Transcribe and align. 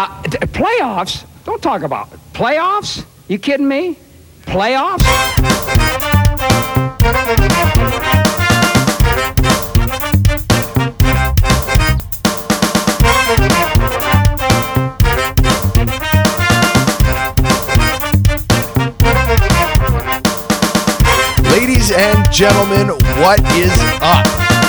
Uh, 0.00 0.08
playoffs? 0.22 1.26
Don't 1.44 1.62
talk 1.62 1.82
about 1.82 2.10
it. 2.10 2.18
playoffs. 2.32 3.04
You 3.28 3.38
kidding 3.38 3.68
me? 3.68 3.98
Playoffs? 4.46 5.04
Ladies 21.52 21.92
and 21.92 22.32
gentlemen, 22.32 22.88
what 23.20 23.38
is 23.52 23.70
up? 24.00 24.24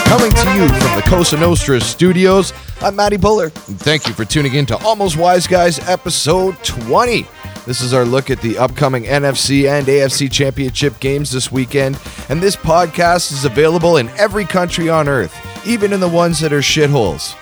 Coming 0.07 0.33
to 0.33 0.53
you 0.55 0.67
from 0.67 0.95
the 0.97 1.03
Cosa 1.07 1.37
Nostra 1.37 1.79
studios, 1.79 2.51
I'm 2.83 2.95
Matty 2.95 3.17
Buller. 3.17 3.51
And 3.67 3.79
thank 3.79 4.07
you 4.07 4.13
for 4.15 4.25
tuning 4.25 4.55
in 4.55 4.65
to 4.65 4.77
Almost 4.77 5.15
Wise 5.15 5.45
Guys 5.45 5.77
episode 5.87 6.55
20. 6.63 7.27
This 7.67 7.79
is 7.79 7.93
our 7.93 8.05
look 8.05 8.31
at 8.31 8.41
the 8.41 8.57
upcoming 8.57 9.03
NFC 9.03 9.69
and 9.69 9.85
AFC 9.85 10.31
championship 10.31 10.99
games 10.99 11.29
this 11.29 11.51
weekend, 11.51 11.99
and 12.27 12.41
this 12.41 12.55
podcast 12.55 13.33
is 13.33 13.45
available 13.45 13.97
in 13.97 14.09
every 14.17 14.45
country 14.45 14.89
on 14.89 15.07
earth, 15.07 15.31
even 15.63 15.93
in 15.93 15.99
the 15.99 16.09
ones 16.09 16.39
that 16.39 16.51
are 16.51 16.61
shitholes. 16.61 17.35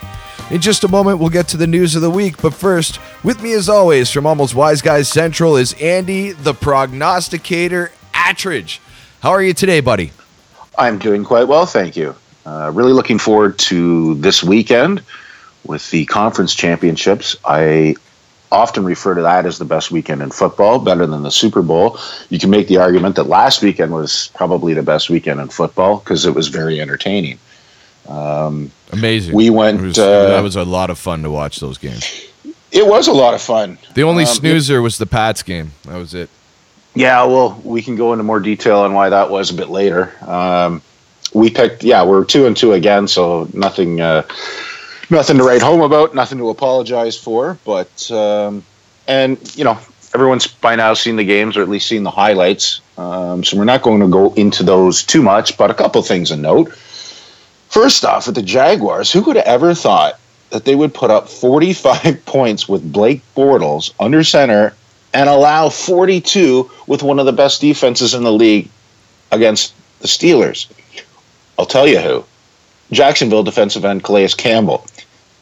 In 0.52 0.60
just 0.60 0.84
a 0.84 0.90
moment, 0.90 1.20
we'll 1.20 1.30
get 1.30 1.48
to 1.50 1.58
the 1.58 1.68
news 1.68 1.96
of 1.96 2.02
the 2.02 2.12
week, 2.12 2.42
but 2.42 2.54
first, 2.54 3.00
with 3.24 3.42
me 3.42 3.54
as 3.54 3.70
always 3.70 4.12
from 4.12 4.26
Almost 4.26 4.56
Wise 4.56 4.82
Guys 4.82 5.08
Central 5.08 5.56
is 5.56 5.72
Andy, 5.80 6.34
the 6.34 6.54
prognosticator 6.54 7.94
Attridge. 8.14 8.80
How 9.22 9.30
are 9.30 9.42
you 9.42 9.54
today, 9.54 9.80
buddy? 9.80 10.12
I'm 10.78 11.00
doing 11.00 11.24
quite 11.24 11.48
well, 11.48 11.66
thank 11.66 11.96
you. 11.96 12.14
Uh, 12.46 12.72
really 12.74 12.92
looking 12.92 13.20
forward 13.20 13.58
to 13.60 14.16
this 14.16 14.44
weekend 14.44 15.02
with 15.70 15.90
the 15.92 16.04
conference 16.06 16.56
championships. 16.56 17.36
I 17.46 17.96
often 18.52 18.84
refer 18.84 19.14
to 19.14 19.22
that 19.22 19.46
as 19.46 19.60
the 19.60 19.66
best 19.66 19.92
weekend 19.92 20.24
in 20.24 20.32
football, 20.32 20.80
better 20.80 21.06
than 21.06 21.22
the 21.22 21.30
Super 21.30 21.62
Bowl. 21.62 22.00
You 22.30 22.40
can 22.40 22.50
make 22.50 22.68
the 22.68 22.78
argument 22.78 23.16
that 23.18 23.26
last 23.26 23.62
weekend 23.62 23.94
was 23.94 24.32
probably 24.34 24.74
the 24.74 24.82
best 24.82 25.12
weekend 25.12 25.40
in 25.40 25.48
football 25.50 26.00
because 26.00 26.26
it 26.26 26.34
was 26.34 26.48
very 26.48 26.82
entertaining. 26.82 27.38
Um, 28.10 28.72
Amazing. 28.92 29.36
We 29.36 29.52
went, 29.52 29.80
It 29.80 29.84
was- 29.84 30.00
uh, 30.00 30.30
that 30.30 30.42
was 30.42 30.56
a 30.56 30.64
lot 30.64 30.90
of 30.90 30.98
fun 30.98 31.22
to 31.22 31.30
watch 31.30 31.60
those 31.60 31.78
games. 31.78 32.04
it 32.72 32.88
was 32.88 33.08
a 33.08 33.12
lot 33.14 33.36
of 33.36 33.42
fun. 33.42 33.78
The 33.94 34.02
only 34.04 34.24
Um, 34.24 34.30
snoozer 34.34 34.82
was 34.82 34.98
the 34.98 35.06
Pats 35.06 35.44
game. 35.44 35.74
That 35.88 35.98
was 36.00 36.16
it. 36.16 36.30
Yeah, 36.96 37.24
well, 37.26 37.62
we 37.64 37.84
can 37.84 37.96
go 37.96 38.14
into 38.14 38.24
more 38.24 38.40
detail 38.40 38.80
on 38.80 38.96
why 38.96 39.10
that 39.10 39.30
was 39.30 39.52
a 39.52 39.54
bit 39.54 39.70
later. 39.70 40.12
Um, 40.26 40.82
we 41.32 41.52
picked, 41.52 41.84
yeah, 41.84 42.04
we're 42.04 42.26
two 42.26 42.48
and 42.48 42.58
two 42.58 42.74
again, 42.74 43.08
so 43.08 43.48
nothing, 43.54 44.02
uh, 44.02 44.24
nothing 45.10 45.38
to 45.38 45.44
write 45.44 45.62
home 45.62 45.82
about, 45.82 46.16
nothing 46.16 46.38
to 46.38 46.50
apologize 46.50 47.18
for. 47.18 47.58
But 47.66 48.10
um, 48.12 48.64
and 49.08 49.38
you 49.58 49.64
know, 49.64 49.80
everyone's 50.14 50.48
by 50.48 50.76
now 50.76 50.94
seen 50.94 51.16
the 51.16 51.24
games 51.24 51.58
or 51.58 51.62
at 51.62 51.70
least 51.70 51.88
seen 51.88 52.04
the 52.04 52.12
highlights, 52.12 52.82
um, 52.98 53.44
so 53.44 53.58
we're 53.58 53.64
not 53.66 53.82
going 53.82 54.02
to 54.02 54.08
go 54.08 54.34
into 54.34 54.64
those 54.64 55.04
too 55.04 55.22
much. 55.22 55.58
But 55.58 55.72
a 55.72 55.74
couple 55.74 56.02
things 56.02 56.30
to 56.30 56.38
note. 56.38 56.74
First 57.70 58.04
off, 58.04 58.26
with 58.26 58.36
the 58.36 58.42
Jaguars, 58.42 59.12
who 59.12 59.22
would 59.24 59.36
have 59.36 59.46
ever 59.46 59.76
thought 59.76 60.20
that 60.50 60.66
they 60.66 60.76
would 60.76 60.94
put 60.94 61.12
up 61.12 61.30
45 61.30 62.24
points 62.26 62.68
with 62.68 62.92
Blake 62.92 63.22
Bortles 63.36 63.94
under 64.00 64.24
center 64.24 64.74
and 65.14 65.30
allow 65.30 65.70
42 65.70 66.70
with 66.88 67.04
one 67.04 67.20
of 67.20 67.26
the 67.26 67.34
best 67.34 67.62
defenses 67.62 68.14
in 68.14 68.24
the 68.24 68.32
league 68.32 68.70
against 69.32 69.74
the 70.00 70.08
Steelers. 70.08 70.68
I'll 71.58 71.66
tell 71.66 71.88
you 71.88 72.00
who. 72.00 72.26
Jacksonville 72.92 73.44
defensive 73.44 73.86
end 73.86 74.04
Calais 74.04 74.30
Campbell. 74.30 74.86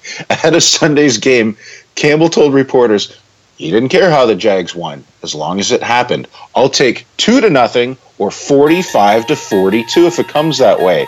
Ahead 0.29 0.55
of 0.55 0.63
Sunday's 0.63 1.17
game, 1.17 1.57
Campbell 1.95 2.29
told 2.29 2.53
reporters 2.53 3.17
he 3.57 3.71
didn't 3.71 3.89
care 3.89 4.11
how 4.11 4.25
the 4.25 4.35
Jags 4.35 4.75
won, 4.75 5.03
as 5.23 5.33
long 5.33 5.59
as 5.59 5.71
it 5.71 5.81
happened. 5.81 6.27
I'll 6.55 6.69
take 6.69 7.05
two 7.17 7.41
to 7.41 7.49
nothing 7.49 7.97
or 8.19 8.29
45 8.29 9.27
to 9.27 9.35
42 9.35 10.05
if 10.05 10.19
it 10.19 10.27
comes 10.27 10.59
that 10.59 10.79
way. 10.79 11.07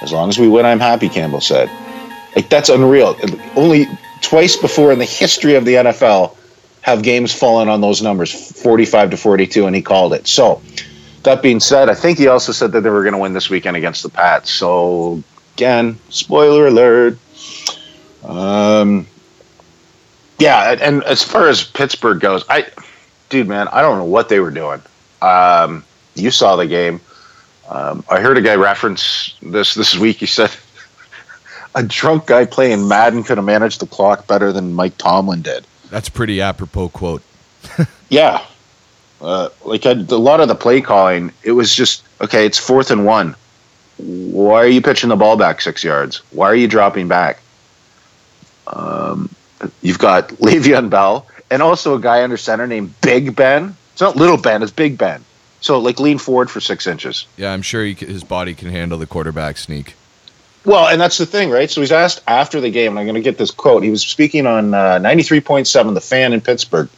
As 0.00 0.12
long 0.12 0.28
as 0.28 0.38
we 0.38 0.48
win, 0.48 0.64
I'm 0.66 0.80
happy, 0.80 1.08
Campbell 1.08 1.40
said. 1.40 1.70
Like, 2.36 2.48
that's 2.48 2.68
unreal. 2.68 3.16
Only 3.56 3.86
twice 4.20 4.56
before 4.56 4.92
in 4.92 4.98
the 4.98 5.04
history 5.04 5.54
of 5.56 5.64
the 5.64 5.74
NFL 5.74 6.36
have 6.82 7.02
games 7.02 7.32
fallen 7.32 7.68
on 7.68 7.80
those 7.80 8.02
numbers 8.02 8.32
45 8.62 9.10
to 9.10 9.16
42 9.16 9.66
and 9.66 9.74
he 9.74 9.82
called 9.82 10.12
it 10.12 10.26
so 10.26 10.60
that 11.22 11.42
being 11.42 11.60
said 11.60 11.88
i 11.88 11.94
think 11.94 12.18
he 12.18 12.26
also 12.26 12.52
said 12.52 12.72
that 12.72 12.82
they 12.82 12.90
were 12.90 13.02
going 13.02 13.14
to 13.14 13.18
win 13.18 13.32
this 13.32 13.48
weekend 13.48 13.76
against 13.76 14.02
the 14.02 14.08
pats 14.08 14.50
so 14.50 15.22
again 15.54 15.98
spoiler 16.10 16.66
alert 16.66 17.16
um 18.24 19.06
yeah 20.38 20.76
and- 20.80 21.02
as 21.04 21.22
far 21.22 21.48
as 21.48 21.62
pittsburgh 21.64 22.20
goes 22.20 22.44
i 22.48 22.66
dude 23.28 23.48
man 23.48 23.68
i 23.68 23.80
don't 23.82 23.98
know 23.98 24.04
what 24.04 24.28
they 24.28 24.40
were 24.40 24.50
doing 24.50 24.80
um 25.22 25.84
you 26.14 26.30
saw 26.30 26.56
the 26.56 26.66
game 26.66 27.00
um, 27.68 28.04
i 28.10 28.20
heard 28.20 28.36
a 28.36 28.42
guy 28.42 28.54
reference 28.54 29.34
this 29.42 29.74
this 29.74 29.96
week 29.96 30.18
he 30.18 30.26
said 30.26 30.50
a 31.74 31.82
drunk 31.82 32.26
guy 32.26 32.44
playing 32.44 32.86
madden 32.86 33.22
could 33.22 33.38
have 33.38 33.46
managed 33.46 33.80
the 33.80 33.86
clock 33.86 34.26
better 34.26 34.52
than 34.52 34.72
mike 34.74 34.96
tomlin 34.98 35.42
did 35.42 35.64
That's 35.90 36.08
pretty 36.08 36.40
apropos 36.40 36.88
quote. 36.88 37.22
yeah. 38.08 38.44
Uh, 39.20 39.50
like 39.64 39.84
I, 39.86 39.90
a 39.92 40.16
lot 40.16 40.40
of 40.40 40.48
the 40.48 40.54
play 40.54 40.80
calling, 40.80 41.30
it 41.44 41.52
was 41.52 41.74
just 41.74 42.02
okay. 42.20 42.46
It's 42.46 42.58
fourth 42.58 42.90
and 42.90 43.04
one. 43.04 43.36
Why 43.98 44.56
are 44.64 44.66
you 44.66 44.80
pitching 44.80 45.10
the 45.10 45.16
ball 45.16 45.36
back 45.36 45.60
six 45.60 45.84
yards? 45.84 46.22
Why 46.32 46.46
are 46.46 46.54
you 46.56 46.66
dropping 46.66 47.08
back? 47.08 47.38
Um, 48.66 49.28
you've 49.80 49.98
got 49.98 50.28
Le'Veon 50.40 50.90
Bell 50.90 51.26
and 51.50 51.62
also 51.62 51.94
a 51.94 52.00
guy 52.00 52.22
under 52.22 52.36
center 52.36 52.66
named 52.66 52.94
Big 53.00 53.36
Ben. 53.36 53.76
It's 53.92 54.00
not 54.00 54.16
Little 54.16 54.38
Ben, 54.38 54.62
it's 54.62 54.72
Big 54.72 54.96
Ben. 54.96 55.24
So 55.60 55.78
like 55.78 56.00
lean 56.00 56.18
forward 56.18 56.50
for 56.50 56.60
six 56.60 56.86
inches. 56.86 57.26
Yeah, 57.36 57.52
I'm 57.52 57.62
sure 57.62 57.84
he, 57.84 57.94
his 57.94 58.24
body 58.24 58.54
can 58.54 58.68
handle 58.68 58.98
the 58.98 59.06
quarterback 59.06 59.58
sneak. 59.58 59.94
Well, 60.64 60.88
and 60.88 61.00
that's 61.00 61.18
the 61.18 61.26
thing, 61.26 61.50
right? 61.50 61.70
So 61.70 61.80
he's 61.80 61.92
asked 61.92 62.22
after 62.26 62.60
the 62.60 62.70
game, 62.70 62.92
and 62.92 63.00
I'm 63.00 63.06
going 63.06 63.14
to 63.14 63.20
get 63.20 63.38
this 63.38 63.50
quote. 63.50 63.82
He 63.82 63.90
was 63.90 64.02
speaking 64.02 64.46
on 64.46 64.74
uh, 64.74 64.98
93.7, 64.98 65.94
the 65.94 66.00
fan 66.00 66.32
in 66.32 66.40
Pittsburgh. 66.40 66.88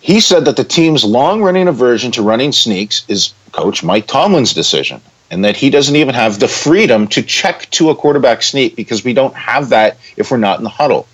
He 0.00 0.20
said 0.20 0.44
that 0.44 0.56
the 0.56 0.64
team's 0.64 1.04
long 1.04 1.42
running 1.42 1.68
aversion 1.68 2.10
to 2.12 2.22
running 2.22 2.52
sneaks 2.52 3.04
is 3.08 3.34
Coach 3.52 3.84
Mike 3.84 4.06
Tomlin's 4.06 4.52
decision, 4.52 5.00
and 5.30 5.44
that 5.44 5.56
he 5.56 5.70
doesn't 5.70 5.96
even 5.96 6.14
have 6.14 6.38
the 6.38 6.48
freedom 6.48 7.08
to 7.08 7.22
check 7.22 7.68
to 7.70 7.90
a 7.90 7.96
quarterback 7.96 8.42
sneak 8.42 8.76
because 8.76 9.04
we 9.04 9.12
don't 9.12 9.34
have 9.34 9.70
that 9.70 9.98
if 10.16 10.30
we're 10.30 10.36
not 10.36 10.58
in 10.58 10.64
the 10.64 10.70
huddle. 10.70 11.06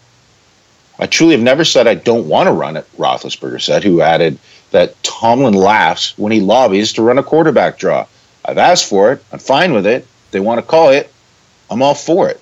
I 0.98 1.06
truly 1.06 1.32
have 1.32 1.42
never 1.42 1.64
said 1.64 1.86
I 1.86 1.94
don't 1.94 2.28
want 2.28 2.46
to 2.46 2.52
run 2.52 2.76
it, 2.76 2.86
Roethlisberger 2.96 3.60
said, 3.60 3.82
who 3.82 4.02
added 4.02 4.38
that 4.70 5.02
Tomlin 5.02 5.54
laughs 5.54 6.16
when 6.18 6.32
he 6.32 6.40
lobbies 6.40 6.92
to 6.94 7.02
run 7.02 7.18
a 7.18 7.22
quarterback 7.22 7.78
draw. 7.78 8.06
I've 8.44 8.58
asked 8.58 8.88
for 8.88 9.12
it. 9.12 9.24
I'm 9.32 9.38
fine 9.38 9.72
with 9.72 9.86
it 9.86 10.06
they 10.32 10.40
want 10.40 10.58
to 10.58 10.66
call 10.66 10.90
it, 10.90 11.12
I'm 11.70 11.80
all 11.80 11.94
for 11.94 12.28
it. 12.28 12.40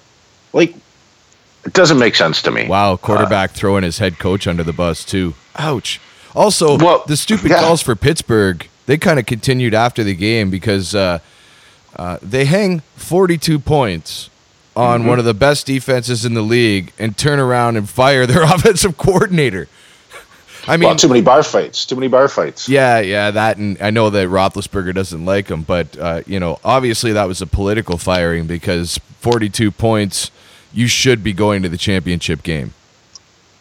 Like, 0.53 0.75
it 1.65 1.75
doesn't 1.75 1.99
make 1.99 2.15
sense 2.15 2.41
to 2.43 2.51
me. 2.51 2.67
Wow, 2.67 2.97
quarterback 2.97 3.51
throwing 3.51 3.85
his 3.85 3.99
head 3.99 4.19
coach 4.19 4.47
under 4.47 4.63
the 4.63 4.73
bus 4.73 5.05
too. 5.05 5.35
Ouch. 5.57 6.01
Also, 6.35 6.79
Well, 6.79 7.05
the 7.07 7.17
stupid 7.17 7.51
yeah. 7.51 7.61
calls 7.61 7.83
for 7.83 7.95
Pittsburgh, 7.95 8.67
they 8.87 8.97
kind 8.97 9.19
of 9.19 9.27
continued 9.27 9.75
after 9.75 10.03
the 10.03 10.15
game 10.15 10.49
because 10.49 10.95
uh, 10.95 11.19
uh, 12.01 12.19
they 12.23 12.47
hang 12.47 12.81
42 12.97 13.59
points 13.59 14.31
on 14.75 15.01
Mm-hmm. 15.01 15.09
one 15.11 15.19
of 15.19 15.27
the 15.27 15.35
best 15.35 15.67
defenses 15.67 16.25
in 16.25 16.33
the 16.33 16.41
league 16.43 16.93
and 16.99 17.15
turn 17.19 17.39
around 17.39 17.77
and 17.77 17.87
fire 17.91 18.25
their 18.27 18.43
offensive 18.55 18.97
coordinator. 18.97 19.69
I 20.67 20.79
mean, 20.79 20.89
well, 20.89 20.97
too 20.97 21.09
many 21.09 21.21
bar 21.21 21.43
fights. 21.43 21.85
Too 21.85 21.97
many 21.97 22.09
bar 22.09 22.27
fights. 22.29 22.69
Yeah, 22.69 23.01
yeah, 23.01 23.31
that, 23.31 23.59
and 23.59 23.77
I 23.83 23.91
know 23.91 24.09
that 24.09 24.29
Roethlisberger 24.29 24.95
doesn't 24.95 25.25
like 25.27 25.49
him, 25.49 25.63
but 25.63 25.99
uh, 25.99 26.23
you 26.27 26.41
know, 26.41 26.59
obviously 26.65 27.13
that 27.13 27.29
was 27.29 27.43
a 27.43 27.47
political 27.47 27.99
firing 27.99 28.47
because 28.47 28.99
42 29.21 29.71
points, 29.71 30.31
you 30.73 30.87
should 30.87 31.23
be 31.23 31.35
going 31.35 31.63
to 31.63 31.69
the 31.69 31.77
championship 31.79 32.43
game. 32.43 32.73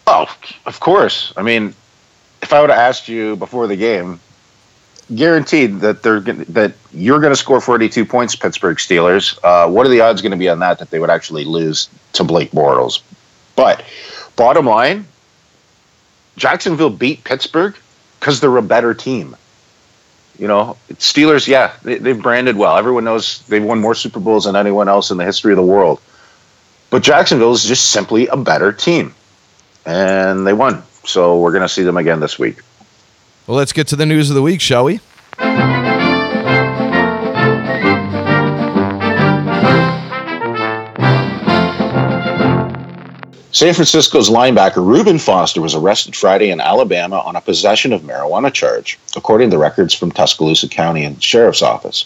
Oh, 0.08 0.34
of 0.66 0.80
course. 0.80 1.34
I 1.35 1.42
mean, 1.42 1.74
if 2.42 2.53
I 2.53 2.62
would 2.62 2.70
have 2.70 2.80
asked 2.80 3.09
you 3.09 3.35
before 3.35 3.68
the 3.68 3.76
game, 3.76 4.22
guaranteed 5.16 5.79
that 5.82 6.03
they're 6.03 6.20
gonna, 6.20 6.46
that 6.46 6.73
you're 6.91 7.20
going 7.20 7.32
to 7.32 7.38
score 7.38 7.61
42 7.61 8.06
points, 8.06 8.35
Pittsburgh 8.35 8.78
Steelers. 8.78 9.38
Uh, 9.44 9.70
what 9.70 9.85
are 9.85 9.90
the 9.90 10.02
odds 10.02 10.22
going 10.22 10.32
to 10.32 10.38
be 10.38 10.50
on 10.50 10.59
that 10.59 10.79
that 10.79 10.90
they 10.90 11.00
would 11.00 11.09
actually 11.09 11.46
lose 11.46 11.90
to 12.14 12.23
Blake 12.23 12.52
Bortles? 12.52 13.02
But 13.56 13.84
bottom 14.35 14.66
line, 14.66 15.08
Jacksonville 16.38 16.90
beat 16.90 17.23
Pittsburgh 17.23 17.76
because 18.20 18.40
they're 18.40 18.56
a 18.58 18.61
better 18.61 18.94
team. 18.94 19.35
You 20.38 20.47
know, 20.47 20.78
Steelers, 20.94 21.47
yeah, 21.47 21.73
they, 21.84 21.97
they've 21.97 22.22
branded 22.22 22.56
well. 22.56 22.78
Everyone 22.78 23.03
knows 23.03 23.46
they've 23.47 23.64
won 23.64 23.79
more 23.79 23.94
Super 23.94 24.22
Bowls 24.22 24.46
than 24.46 24.56
anyone 24.56 24.88
else 24.88 25.11
in 25.11 25.17
the 25.17 25.26
history 25.26 25.52
of 25.52 25.58
the 25.58 25.64
world. 25.64 26.00
But 26.90 27.03
Jacksonville 27.03 27.52
is 27.52 27.66
just 27.66 27.90
simply 27.90 28.28
a 28.28 28.38
better 28.38 28.72
team. 28.72 29.14
And 29.85 30.47
they 30.47 30.53
won. 30.53 30.84
So 31.03 31.40
we're 31.40 31.52
going 31.52 31.64
to 31.64 31.70
see 31.70 31.84
them 31.84 31.97
again 31.97 32.20
this 32.20 32.40
week. 32.40 32.59
Well, 33.49 33.57
let's 33.57 33.73
get 33.73 33.87
to 33.87 33.96
the 33.96 34.05
news 34.05 34.29
of 34.29 34.35
the 34.35 34.43
week, 34.43 34.61
shall 34.61 34.84
we? 34.84 34.99
San 43.51 43.73
Francisco's 43.73 44.29
linebacker 44.29 44.85
Reuben 44.85 45.17
Foster 45.17 45.61
was 45.61 45.73
arrested 45.73 46.16
Friday 46.16 46.51
in 46.51 46.61
Alabama 46.61 47.23
on 47.25 47.35
a 47.35 47.41
possession 47.41 47.91
of 47.91 48.03
marijuana 48.03 48.53
charge, 48.53 48.99
according 49.16 49.49
to 49.49 49.57
records 49.57 49.96
from 49.96 50.11
Tuscaloosa 50.11 50.69
County 50.69 51.03
and 51.03 51.23
Sheriff's 51.23 51.63
Office. 51.63 52.05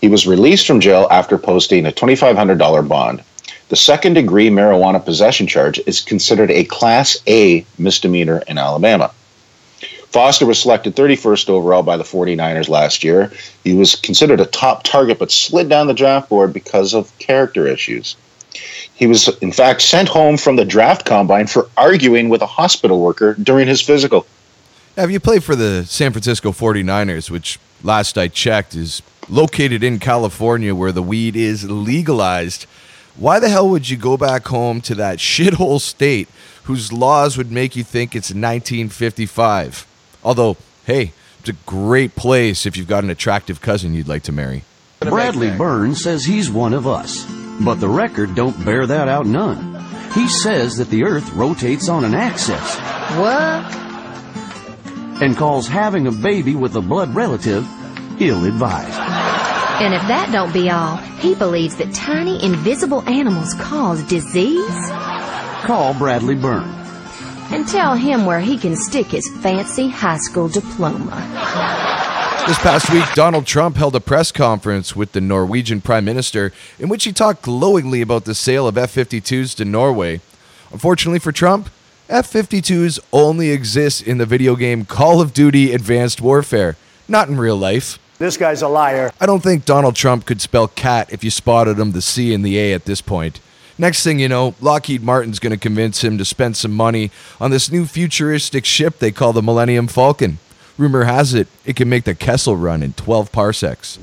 He 0.00 0.08
was 0.08 0.26
released 0.26 0.66
from 0.66 0.80
jail 0.80 1.06
after 1.08 1.38
posting 1.38 1.86
a 1.86 1.92
$2,500 1.92 2.88
bond. 2.88 3.22
The 3.68 3.76
second 3.76 4.14
degree 4.14 4.50
marijuana 4.50 5.04
possession 5.04 5.46
charge 5.46 5.78
is 5.86 6.00
considered 6.00 6.50
a 6.50 6.64
Class 6.64 7.16
A 7.28 7.64
misdemeanor 7.78 8.42
in 8.48 8.58
Alabama. 8.58 9.12
Foster 10.14 10.46
was 10.46 10.60
selected 10.60 10.94
31st 10.94 11.48
overall 11.48 11.82
by 11.82 11.96
the 11.96 12.04
49ers 12.04 12.68
last 12.68 13.02
year. 13.02 13.32
He 13.64 13.74
was 13.74 13.96
considered 13.96 14.38
a 14.38 14.46
top 14.46 14.84
target 14.84 15.18
but 15.18 15.32
slid 15.32 15.68
down 15.68 15.88
the 15.88 15.92
draft 15.92 16.28
board 16.28 16.52
because 16.52 16.94
of 16.94 17.10
character 17.18 17.66
issues. 17.66 18.14
He 18.94 19.08
was, 19.08 19.26
in 19.38 19.50
fact, 19.50 19.82
sent 19.82 20.08
home 20.08 20.36
from 20.36 20.54
the 20.54 20.64
draft 20.64 21.04
combine 21.04 21.48
for 21.48 21.68
arguing 21.76 22.28
with 22.28 22.42
a 22.42 22.46
hospital 22.46 23.00
worker 23.00 23.34
during 23.34 23.66
his 23.66 23.82
physical. 23.82 24.24
Have 24.94 25.10
you 25.10 25.18
played 25.18 25.42
for 25.42 25.56
the 25.56 25.84
San 25.84 26.12
Francisco 26.12 26.52
49ers, 26.52 27.28
which 27.28 27.58
last 27.82 28.16
I 28.16 28.28
checked 28.28 28.76
is 28.76 29.02
located 29.28 29.82
in 29.82 29.98
California 29.98 30.76
where 30.76 30.92
the 30.92 31.02
weed 31.02 31.34
is 31.34 31.68
legalized? 31.68 32.66
Why 33.16 33.40
the 33.40 33.48
hell 33.48 33.68
would 33.68 33.90
you 33.90 33.96
go 33.96 34.16
back 34.16 34.46
home 34.46 34.80
to 34.82 34.94
that 34.94 35.18
shithole 35.18 35.80
state 35.80 36.28
whose 36.66 36.92
laws 36.92 37.36
would 37.36 37.50
make 37.50 37.74
you 37.74 37.82
think 37.82 38.14
it's 38.14 38.30
1955? 38.30 39.88
Although, 40.24 40.56
hey, 40.86 41.12
it's 41.40 41.48
a 41.50 41.52
great 41.66 42.16
place 42.16 42.66
if 42.66 42.76
you've 42.76 42.88
got 42.88 43.04
an 43.04 43.10
attractive 43.10 43.60
cousin 43.60 43.94
you'd 43.94 44.08
like 44.08 44.22
to 44.24 44.32
marry. 44.32 44.64
Bradley 45.00 45.50
Byrne 45.50 45.94
says 45.94 46.24
he's 46.24 46.50
one 46.50 46.72
of 46.72 46.86
us, 46.86 47.26
but 47.60 47.74
the 47.74 47.88
record 47.88 48.34
don't 48.34 48.64
bear 48.64 48.86
that 48.86 49.08
out 49.08 49.26
none. 49.26 49.74
He 50.14 50.28
says 50.28 50.76
that 50.78 50.88
the 50.88 51.04
Earth 51.04 51.30
rotates 51.32 51.88
on 51.88 52.04
an 52.04 52.14
axis 52.14 52.78
What? 53.18 53.74
and 55.22 55.36
calls 55.36 55.68
having 55.68 56.06
a 56.06 56.12
baby 56.12 56.54
with 56.54 56.74
a 56.76 56.80
blood 56.80 57.14
relative 57.14 57.66
ill-advised. 58.20 58.98
And 59.80 59.92
if 59.92 60.02
that 60.02 60.30
don't 60.32 60.52
be 60.52 60.70
all, 60.70 60.96
he 60.96 61.34
believes 61.34 61.76
that 61.76 61.92
tiny 61.92 62.42
invisible 62.42 63.02
animals 63.08 63.52
cause 63.54 64.02
disease? 64.04 64.70
Call 65.64 65.94
Bradley 65.94 66.36
Byrne. 66.36 66.83
And 67.50 67.68
tell 67.68 67.94
him 67.94 68.26
where 68.26 68.40
he 68.40 68.58
can 68.58 68.76
stick 68.76 69.08
his 69.08 69.28
fancy 69.40 69.88
high 69.88 70.18
school 70.18 70.48
diploma. 70.48 71.14
This 72.46 72.58
past 72.58 72.92
week, 72.92 73.04
Donald 73.14 73.46
Trump 73.46 73.76
held 73.76 73.96
a 73.96 74.00
press 74.00 74.30
conference 74.30 74.94
with 74.94 75.12
the 75.12 75.20
Norwegian 75.20 75.80
Prime 75.80 76.04
Minister 76.04 76.52
in 76.78 76.88
which 76.88 77.04
he 77.04 77.12
talked 77.12 77.42
glowingly 77.42 78.02
about 78.02 78.24
the 78.26 78.34
sale 78.34 78.68
of 78.68 78.76
F 78.76 78.94
52s 78.94 79.56
to 79.56 79.64
Norway. 79.64 80.20
Unfortunately 80.70 81.18
for 81.18 81.32
Trump, 81.32 81.70
F 82.08 82.30
52s 82.30 82.98
only 83.12 83.50
exist 83.50 84.02
in 84.02 84.18
the 84.18 84.26
video 84.26 84.56
game 84.56 84.84
Call 84.84 85.22
of 85.22 85.32
Duty 85.32 85.72
Advanced 85.72 86.20
Warfare, 86.20 86.76
not 87.08 87.28
in 87.28 87.38
real 87.38 87.56
life. 87.56 87.98
This 88.18 88.36
guy's 88.36 88.60
a 88.60 88.68
liar. 88.68 89.10
I 89.20 89.26
don't 89.26 89.42
think 89.42 89.64
Donald 89.64 89.96
Trump 89.96 90.26
could 90.26 90.40
spell 90.40 90.68
cat 90.68 91.10
if 91.12 91.24
you 91.24 91.30
spotted 91.30 91.78
him 91.78 91.92
the 91.92 92.02
C 92.02 92.34
and 92.34 92.44
the 92.44 92.58
A 92.58 92.74
at 92.74 92.84
this 92.84 93.00
point. 93.00 93.40
Next 93.76 94.04
thing 94.04 94.20
you 94.20 94.28
know, 94.28 94.54
Lockheed 94.60 95.02
Martin's 95.02 95.38
going 95.38 95.50
to 95.52 95.58
convince 95.58 96.04
him 96.04 96.16
to 96.18 96.24
spend 96.24 96.56
some 96.56 96.72
money 96.72 97.10
on 97.40 97.50
this 97.50 97.72
new 97.72 97.86
futuristic 97.86 98.64
ship 98.64 98.98
they 98.98 99.10
call 99.10 99.32
the 99.32 99.42
Millennium 99.42 99.88
Falcon. 99.88 100.38
Rumor 100.78 101.04
has 101.04 101.34
it, 101.34 101.48
it 101.64 101.76
can 101.76 101.88
make 101.88 102.04
the 102.04 102.14
Kessel 102.14 102.56
run 102.56 102.82
in 102.82 102.92
12 102.94 103.32
parsecs. 103.32 103.98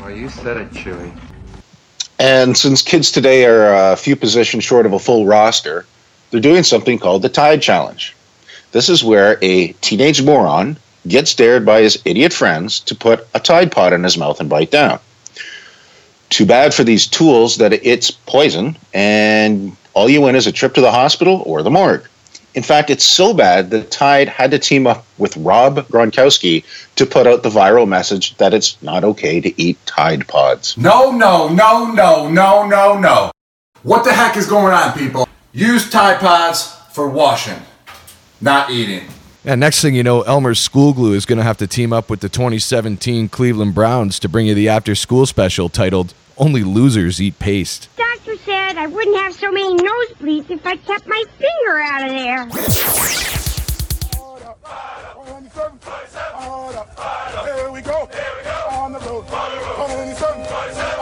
Well, 0.00 0.10
you 0.10 0.28
said 0.28 0.56
it, 0.56 0.70
Chewie. 0.70 1.16
And 2.18 2.56
since 2.56 2.82
kids 2.82 3.12
today 3.12 3.46
are 3.46 3.72
uh, 3.72 3.92
a 3.92 3.96
few 3.96 4.16
positions 4.16 4.64
short 4.64 4.86
of 4.86 4.92
a 4.92 4.98
full 4.98 5.26
roster, 5.26 5.86
they're 6.30 6.40
doing 6.40 6.64
something 6.64 6.98
called 6.98 7.22
the 7.22 7.28
Tide 7.28 7.62
Challenge. 7.62 8.14
This 8.72 8.88
is 8.88 9.04
where 9.04 9.38
a 9.42 9.68
teenage 9.74 10.22
moron 10.22 10.76
gets 11.06 11.34
dared 11.34 11.64
by 11.64 11.80
his 11.82 12.00
idiot 12.04 12.32
friends 12.32 12.80
to 12.80 12.94
put 12.94 13.26
a 13.34 13.40
Tide 13.40 13.70
Pod 13.70 13.92
in 13.92 14.02
his 14.02 14.18
mouth 14.18 14.40
and 14.40 14.50
bite 14.50 14.70
down. 14.70 14.98
Too 16.30 16.46
bad 16.46 16.74
for 16.74 16.84
these 16.84 17.06
tools 17.06 17.56
that 17.56 17.72
it's 17.72 18.10
poison, 18.10 18.76
and 18.92 19.76
all 19.94 20.08
you 20.08 20.20
win 20.20 20.36
is 20.36 20.46
a 20.46 20.52
trip 20.52 20.74
to 20.74 20.80
the 20.80 20.90
hospital 20.90 21.42
or 21.46 21.62
the 21.62 21.70
morgue. 21.70 22.06
In 22.54 22.62
fact, 22.62 22.90
it's 22.90 23.04
so 23.04 23.34
bad 23.34 23.70
that 23.70 23.90
Tide 23.90 24.28
had 24.28 24.50
to 24.50 24.58
team 24.58 24.86
up 24.86 25.06
with 25.18 25.36
Rob 25.36 25.76
Gronkowski 25.88 26.64
to 26.96 27.06
put 27.06 27.26
out 27.26 27.42
the 27.42 27.50
viral 27.50 27.86
message 27.86 28.36
that 28.38 28.52
it's 28.52 28.80
not 28.82 29.04
okay 29.04 29.40
to 29.40 29.62
eat 29.62 29.78
Tide 29.86 30.26
Pods. 30.26 30.76
No, 30.76 31.10
no, 31.10 31.48
no, 31.48 31.90
no, 31.92 32.28
no, 32.28 32.66
no, 32.66 32.98
no. 32.98 33.30
What 33.82 34.04
the 34.04 34.12
heck 34.12 34.36
is 34.36 34.46
going 34.46 34.72
on, 34.72 34.98
people? 34.98 35.28
Use 35.52 35.88
Tide 35.88 36.18
Pods 36.18 36.74
for 36.92 37.08
washing, 37.08 37.62
not 38.40 38.70
eating. 38.70 39.08
And 39.48 39.60
next 39.60 39.80
thing 39.80 39.94
you 39.94 40.02
know, 40.02 40.20
Elmer's 40.20 40.60
School 40.60 40.92
Glue 40.92 41.14
is 41.14 41.24
going 41.24 41.38
to 41.38 41.42
have 41.42 41.56
to 41.56 41.66
team 41.66 41.90
up 41.90 42.10
with 42.10 42.20
the 42.20 42.28
2017 42.28 43.30
Cleveland 43.30 43.74
Browns 43.74 44.18
to 44.18 44.28
bring 44.28 44.44
you 44.44 44.54
the 44.54 44.68
after 44.68 44.94
school 44.94 45.24
special 45.24 45.70
titled 45.70 46.12
Only 46.36 46.62
Losers 46.62 47.18
Eat 47.18 47.38
Paste. 47.38 47.88
Doctor 47.96 48.36
said 48.44 48.76
I 48.76 48.86
wouldn't 48.86 49.16
have 49.16 49.34
so 49.34 49.50
many 49.50 49.74
nosebleeds 49.74 50.50
if 50.50 50.66
I 50.66 50.76
kept 50.76 51.06
my 51.06 51.24
finger 51.38 51.78
out 51.78 52.02
of 52.02 52.10
there. 52.10 52.44
Here 57.46 57.70
we 57.72 57.80
go. 57.80 58.06
On 58.70 58.92
the 58.92 58.98
road. 58.98 59.24
197. 59.24 60.44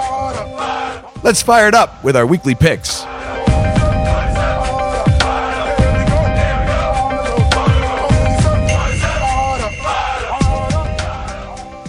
Order. 0.09 1.21
Let's 1.25 1.43
fire 1.43 1.67
it 1.67 1.75
up 1.75 2.05
with 2.05 2.15
our 2.15 2.27
weekly 2.27 2.55
picks. 2.55 3.05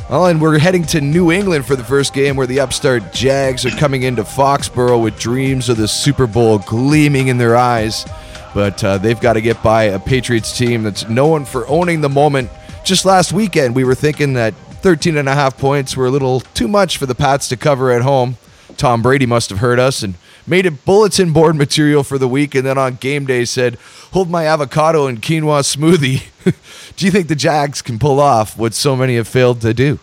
Well, 0.10 0.28
and 0.28 0.40
we're 0.40 0.58
heading 0.58 0.84
to 0.86 1.02
New 1.02 1.34
England 1.34 1.66
for 1.66 1.76
the 1.76 1.84
first 1.84 2.14
game 2.14 2.38
where 2.38 2.48
the 2.48 2.62
upstart 2.62 3.12
Jags 3.12 3.66
are 3.66 3.72
coming 3.72 4.04
into 4.04 4.24
Foxborough 4.24 5.04
with 5.04 5.20
dreams 5.20 5.68
of 5.68 5.76
the 5.76 5.88
Super 5.90 6.26
Bowl 6.26 6.60
gleaming 6.60 7.28
in 7.28 7.38
their 7.38 7.58
eyes. 7.58 8.06
But 8.54 8.82
uh, 8.86 9.00
they've 9.00 9.20
got 9.20 9.34
to 9.34 9.42
get 9.42 9.62
by 9.62 9.84
a 9.84 10.00
Patriots 10.00 10.58
team 10.58 10.84
that's 10.84 11.10
known 11.10 11.44
for 11.44 11.68
owning 11.68 12.00
the 12.00 12.08
moment. 12.08 12.50
Just 12.86 13.04
last 13.04 13.34
weekend, 13.34 13.76
we 13.76 13.84
were 13.84 13.96
thinking 13.96 14.32
that 14.36 14.54
13 14.82 15.18
and 15.18 15.28
a 15.28 15.36
half 15.36 15.58
points 15.58 15.98
were 15.98 16.06
a 16.06 16.12
little 16.12 16.40
too 16.40 16.70
much 16.70 16.96
for 16.96 17.06
the 17.06 17.14
Pats 17.14 17.50
to 17.50 17.58
cover 17.58 17.92
at 17.92 18.02
home. 18.02 18.38
Tom 18.78 19.02
Brady 19.02 19.26
must 19.26 19.50
have 19.50 19.60
heard 19.60 19.78
us 19.78 20.04
and 20.04 20.14
made 20.48 20.66
it 20.66 20.86
bulletin 20.86 21.34
board 21.34 21.56
material 21.56 22.04
for 22.04 22.18
the 22.18 22.28
week, 22.28 22.56
and 22.56 22.66
then 22.66 22.78
on 22.78 22.96
game 22.96 23.26
day 23.26 23.46
said, 23.46 23.78
Hold 24.14 24.30
my 24.30 24.46
avocado 24.46 25.08
and 25.08 25.22
quinoa 25.22 25.62
smoothie. 25.62 26.24
do 26.96 27.06
you 27.06 27.12
think 27.12 27.28
the 27.28 27.36
Jags 27.36 27.82
can 27.82 28.00
pull 28.00 28.20
off 28.20 28.58
what 28.58 28.74
so 28.74 28.96
many 28.96 29.18
have 29.18 29.28
failed 29.28 29.62
to 29.62 29.74
do? 29.74 30.00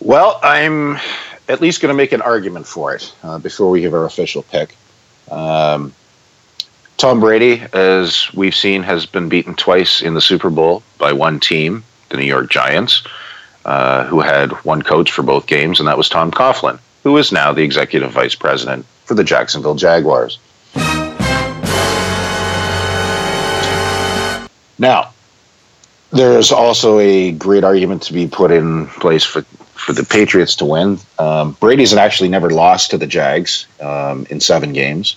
Well, 0.00 0.38
I'm 0.42 0.98
at 1.48 1.60
least 1.60 1.80
going 1.80 1.92
to 1.92 1.96
make 1.96 2.12
an 2.12 2.22
argument 2.22 2.66
for 2.66 2.94
it 2.94 3.12
uh, 3.22 3.38
before 3.38 3.70
we 3.70 3.80
give 3.80 3.94
our 3.94 4.04
official 4.04 4.42
pick. 4.42 4.76
Um, 5.30 5.94
Tom 6.96 7.20
Brady, 7.20 7.62
as 7.72 8.32
we've 8.34 8.54
seen, 8.54 8.82
has 8.82 9.06
been 9.06 9.28
beaten 9.28 9.54
twice 9.54 10.00
in 10.00 10.14
the 10.14 10.20
Super 10.20 10.50
Bowl 10.50 10.82
by 10.98 11.12
one 11.12 11.40
team, 11.40 11.84
the 12.10 12.16
New 12.16 12.24
York 12.24 12.50
Giants, 12.50 13.02
uh, 13.64 14.04
who 14.04 14.20
had 14.20 14.52
one 14.64 14.82
coach 14.82 15.10
for 15.10 15.22
both 15.22 15.46
games, 15.46 15.80
and 15.80 15.88
that 15.88 15.98
was 15.98 16.08
Tom 16.08 16.30
Coughlin, 16.30 16.78
who 17.04 17.16
is 17.18 17.30
now 17.30 17.52
the 17.52 17.62
executive 17.62 18.10
vice 18.10 18.34
president 18.34 18.84
for 19.04 19.14
the 19.14 19.22
Jacksonville 19.22 19.76
Jaguars. 19.76 20.38
Now, 24.78 25.12
there's 26.10 26.50
also 26.50 26.98
a 26.98 27.32
great 27.32 27.62
argument 27.62 28.02
to 28.04 28.12
be 28.12 28.26
put 28.26 28.50
in 28.50 28.86
place 28.86 29.22
for, 29.22 29.42
for 29.42 29.92
the 29.92 30.04
Patriots 30.04 30.56
to 30.56 30.64
win. 30.64 30.98
Um, 31.18 31.52
Brady's 31.60 31.92
actually 31.92 32.28
never 32.28 32.50
lost 32.50 32.90
to 32.90 32.98
the 32.98 33.06
Jags 33.06 33.66
um, 33.80 34.26
in 34.30 34.40
seven 34.40 34.72
games. 34.72 35.16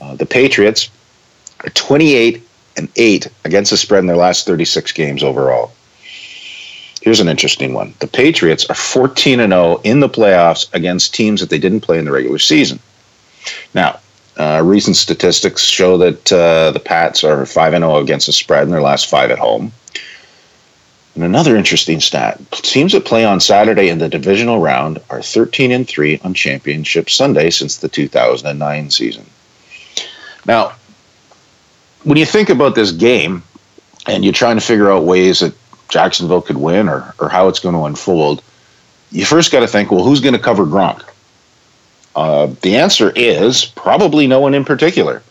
Uh, 0.00 0.14
the 0.14 0.26
Patriots 0.26 0.90
are 1.64 1.70
28 1.70 2.42
and 2.76 2.88
8 2.96 3.28
against 3.44 3.70
the 3.70 3.76
spread 3.76 4.00
in 4.00 4.06
their 4.06 4.16
last 4.16 4.46
36 4.46 4.92
games 4.92 5.22
overall. 5.22 5.72
Here's 7.06 7.20
an 7.20 7.28
interesting 7.28 7.72
one. 7.72 7.94
The 8.00 8.08
Patriots 8.08 8.68
are 8.68 8.74
14 8.74 9.38
and 9.38 9.52
0 9.52 9.80
in 9.84 10.00
the 10.00 10.08
playoffs 10.08 10.68
against 10.74 11.14
teams 11.14 11.40
that 11.40 11.50
they 11.50 11.58
didn't 11.60 11.82
play 11.82 12.00
in 12.00 12.04
the 12.04 12.10
regular 12.10 12.40
season. 12.40 12.80
Now, 13.74 14.00
uh, 14.38 14.60
recent 14.64 14.96
statistics 14.96 15.62
show 15.62 15.96
that 15.98 16.32
uh, 16.32 16.72
the 16.72 16.80
Pats 16.80 17.22
are 17.22 17.46
5 17.46 17.74
and 17.74 17.84
0 17.84 17.98
against 17.98 18.26
the 18.26 18.32
spread 18.32 18.64
in 18.64 18.70
their 18.70 18.82
last 18.82 19.08
5 19.08 19.30
at 19.30 19.38
home. 19.38 19.70
And 21.14 21.22
another 21.22 21.54
interesting 21.54 22.00
stat 22.00 22.40
teams 22.50 22.90
that 22.90 23.04
play 23.04 23.24
on 23.24 23.38
Saturday 23.38 23.88
in 23.88 23.98
the 23.98 24.08
divisional 24.08 24.58
round 24.58 24.98
are 25.08 25.22
13 25.22 25.70
and 25.70 25.86
3 25.86 26.18
on 26.24 26.34
Championship 26.34 27.08
Sunday 27.08 27.50
since 27.50 27.76
the 27.76 27.88
2009 27.88 28.90
season. 28.90 29.24
Now, 30.44 30.72
when 32.02 32.18
you 32.18 32.26
think 32.26 32.48
about 32.48 32.74
this 32.74 32.90
game 32.90 33.44
and 34.08 34.24
you're 34.24 34.32
trying 34.32 34.56
to 34.56 34.64
figure 34.64 34.90
out 34.90 35.04
ways 35.04 35.38
that 35.38 35.54
Jacksonville 35.88 36.42
could 36.42 36.56
win 36.56 36.88
or, 36.88 37.14
or 37.18 37.28
how 37.28 37.48
it's 37.48 37.60
going 37.60 37.74
to 37.74 37.84
unfold, 37.84 38.42
you 39.10 39.24
first 39.24 39.52
got 39.52 39.60
to 39.60 39.68
think, 39.68 39.90
well, 39.90 40.04
who's 40.04 40.20
going 40.20 40.34
to 40.34 40.40
cover 40.40 40.64
Gronk? 40.64 41.02
Uh, 42.14 42.48
the 42.62 42.76
answer 42.76 43.12
is 43.14 43.64
probably 43.64 44.26
no 44.26 44.40
one 44.40 44.54
in 44.54 44.64
particular. 44.64 45.22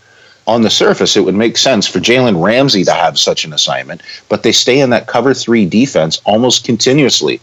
On 0.48 0.62
the 0.62 0.70
surface, 0.70 1.18
it 1.18 1.22
would 1.22 1.34
make 1.34 1.58
sense 1.58 1.88
for 1.88 2.00
Jalen 2.00 2.42
Ramsey 2.42 2.84
to 2.84 2.94
have 2.94 3.18
such 3.18 3.46
an 3.46 3.54
assignment, 3.54 4.04
but 4.30 4.44
they 4.44 4.52
stay 4.52 4.80
in 4.80 4.92
that 4.92 5.08
cover 5.08 5.34
three 5.34 5.66
defense 5.66 6.22
almost 6.24 6.64
continuously. 6.64 7.36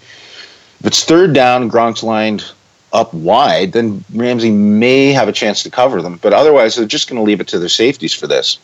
If 0.79 0.87
it's 0.87 1.05
third 1.05 1.33
down, 1.33 1.69
Gronk's 1.69 2.05
lined 2.05 2.45
up 2.93 3.13
wide, 3.13 3.73
then 3.73 4.05
Ramsey 4.15 4.51
may 4.51 5.13
have 5.13 5.27
a 5.27 5.33
chance 5.33 5.65
to 5.65 5.71
cover 5.71 6.01
them. 6.01 6.19
But 6.23 6.33
otherwise, 6.33 6.77
they're 6.77 6.87
just 6.87 7.09
going 7.09 7.17
to 7.17 7.25
leave 7.25 7.41
it 7.41 7.49
to 7.49 7.59
their 7.59 7.69
safeties 7.69 8.15
for 8.15 8.29
this. 8.29 8.59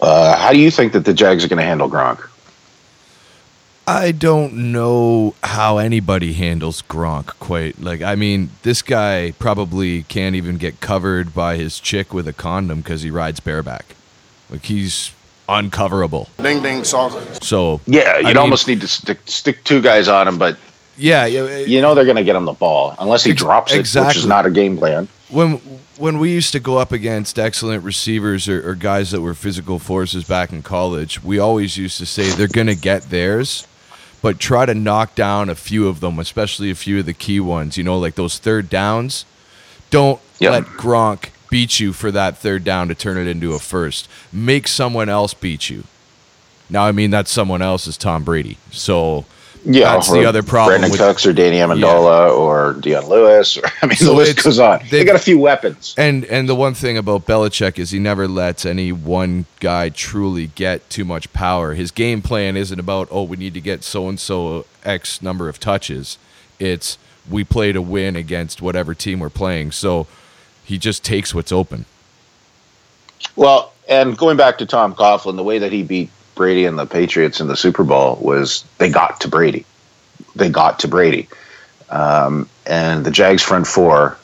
Uh, 0.00 0.36
how 0.36 0.52
do 0.52 0.58
you 0.58 0.70
think 0.70 0.92
that 0.92 1.04
the 1.04 1.12
Jags 1.12 1.44
are 1.44 1.48
going 1.48 1.58
to 1.58 1.64
handle 1.64 1.90
Gronk? 1.90 2.26
I 3.90 4.12
don't 4.12 4.70
know 4.70 5.34
how 5.42 5.78
anybody 5.78 6.32
handles 6.34 6.80
Gronk 6.80 7.26
quite. 7.40 7.80
Like, 7.80 8.02
I 8.02 8.14
mean, 8.14 8.50
this 8.62 8.82
guy 8.82 9.32
probably 9.32 10.04
can't 10.04 10.36
even 10.36 10.58
get 10.58 10.80
covered 10.80 11.34
by 11.34 11.56
his 11.56 11.80
chick 11.80 12.14
with 12.14 12.28
a 12.28 12.32
condom 12.32 12.82
because 12.82 13.02
he 13.02 13.10
rides 13.10 13.40
bareback. 13.40 13.96
Like, 14.48 14.62
he's 14.64 15.12
uncoverable. 15.48 16.28
Ding 16.40 16.62
ding 16.62 16.84
song. 16.84 17.20
So, 17.42 17.80
Yeah, 17.86 18.18
you'd 18.18 18.26
mean, 18.26 18.36
almost 18.36 18.68
need 18.68 18.80
to 18.82 18.86
stick, 18.88 19.18
stick 19.24 19.64
two 19.64 19.80
guys 19.82 20.06
on 20.06 20.28
him, 20.28 20.38
but 20.38 20.56
yeah, 20.96 21.26
yeah. 21.26 21.56
you 21.58 21.80
know 21.80 21.94
they're 21.96 22.04
going 22.04 22.16
to 22.16 22.22
get 22.24 22.36
him 22.36 22.44
the 22.44 22.52
ball 22.52 22.94
unless 23.00 23.24
he 23.24 23.32
Ex- 23.32 23.40
drops 23.40 23.72
it, 23.72 23.78
which 23.78 23.80
exactly. 23.86 24.20
is 24.20 24.26
not 24.26 24.46
a 24.46 24.50
game 24.50 24.78
plan. 24.78 25.08
when 25.30 25.54
when 25.96 26.18
we 26.20 26.30
used 26.30 26.52
to 26.52 26.60
go 26.60 26.78
up 26.78 26.92
against 26.92 27.38
excellent 27.38 27.82
receivers 27.84 28.48
or, 28.48 28.70
or 28.70 28.74
guys 28.74 29.10
that 29.10 29.20
were 29.20 29.34
physical 29.34 29.78
forces 29.80 30.24
back 30.24 30.52
in 30.52 30.62
college, 30.62 31.22
we 31.24 31.38
always 31.40 31.76
used 31.76 31.98
to 31.98 32.06
say 32.06 32.30
they're 32.30 32.46
going 32.46 32.68
to 32.68 32.74
get 32.76 33.10
theirs, 33.10 33.66
but 34.22 34.38
try 34.38 34.66
to 34.66 34.74
knock 34.74 35.14
down 35.14 35.48
a 35.48 35.54
few 35.54 35.88
of 35.88 36.00
them, 36.00 36.18
especially 36.18 36.70
a 36.70 36.74
few 36.74 36.98
of 37.00 37.06
the 37.06 37.14
key 37.14 37.40
ones. 37.40 37.76
You 37.76 37.84
know, 37.84 37.98
like 37.98 38.14
those 38.14 38.38
third 38.38 38.68
downs. 38.68 39.24
Don't 39.90 40.20
Yep. 40.38 40.52
let 40.52 40.64
Gronk 40.78 41.28
beat 41.50 41.80
you 41.80 41.92
for 41.92 42.10
that 42.12 42.38
third 42.38 42.62
down 42.64 42.88
to 42.88 42.94
turn 42.94 43.18
it 43.18 43.26
into 43.26 43.52
a 43.54 43.58
first. 43.58 44.08
Make 44.32 44.68
someone 44.68 45.08
else 45.08 45.34
beat 45.34 45.68
you. 45.68 45.84
Now, 46.70 46.84
I 46.86 46.92
mean, 46.92 47.10
that 47.10 47.26
someone 47.28 47.60
else 47.60 47.86
is 47.88 47.96
Tom 47.96 48.22
Brady. 48.22 48.56
So 48.70 49.24
Yeah, 49.64 49.92
that's 49.92 50.10
the 50.10 50.24
other 50.24 50.42
problem. 50.42 50.72
Brandon 50.80 50.90
with- 50.90 51.00
Cooks 51.00 51.26
or 51.26 51.32
Danny 51.32 51.58
Amendola 51.58 52.34
or 52.36 52.74
Dion 52.80 53.06
Lewis. 53.08 53.56
Or, 53.58 53.62
I 53.82 53.86
mean, 53.86 53.96
So 53.96 54.06
the 54.06 54.12
list 54.12 54.42
goes 54.42 54.58
on. 54.58 54.78
They 54.84 54.88
they've- 54.98 55.06
got 55.06 55.16
a 55.16 55.18
few 55.20 55.38
weapons. 55.38 55.94
And 55.98 56.24
and 56.26 56.48
the 56.48 56.54
one 56.54 56.74
thing 56.74 56.96
about 56.96 57.26
Belichick 57.26 57.78
is 57.78 57.90
he 57.90 57.98
never 57.98 58.26
lets 58.26 58.64
any 58.64 58.90
one 58.92 59.44
guy 59.60 59.88
truly 59.90 60.46
get 60.48 60.88
too 60.88 61.04
much 61.04 61.32
power. 61.32 61.74
His 61.74 61.90
game 61.90 62.22
plan 62.22 62.56
isn't 62.56 62.78
about 62.80 63.08
oh 63.10 63.22
we 63.24 63.36
need 63.36 63.54
to 63.54 63.60
get 63.60 63.84
so 63.84 64.08
and 64.08 64.18
so 64.18 64.64
x 64.84 65.20
number 65.20 65.48
of 65.48 65.60
touches. 65.60 66.16
It's 66.58 66.96
we 67.30 67.44
play 67.44 67.72
to 67.72 67.82
win 67.82 68.16
against 68.16 68.62
whatever 68.62 68.94
team 68.94 69.20
we're 69.20 69.28
playing. 69.30 69.72
So 69.72 70.06
he 70.64 70.78
just 70.78 71.04
takes 71.04 71.34
what's 71.34 71.52
open. 71.52 71.84
Well, 73.36 73.72
and 73.88 74.16
going 74.16 74.36
back 74.36 74.58
to 74.58 74.66
Tom 74.66 74.94
Coughlin, 74.94 75.36
the 75.36 75.42
way 75.44 75.58
that 75.58 75.72
he 75.72 75.82
beat 75.82 76.10
Brady 76.34 76.64
and 76.64 76.78
the 76.78 76.86
Patriots 76.86 77.40
in 77.40 77.48
the 77.48 77.56
Super 77.56 77.84
Bowl 77.84 78.18
was 78.20 78.64
they 78.78 78.88
got 78.88 79.20
to 79.20 79.28
Brady. 79.28 79.64
They 80.36 80.48
got 80.48 80.78
to 80.80 80.88
Brady. 80.88 81.28
Um, 81.90 82.48
and 82.66 83.04
the 83.04 83.10
Jags 83.10 83.42
front 83.42 83.66
four, 83.66 84.16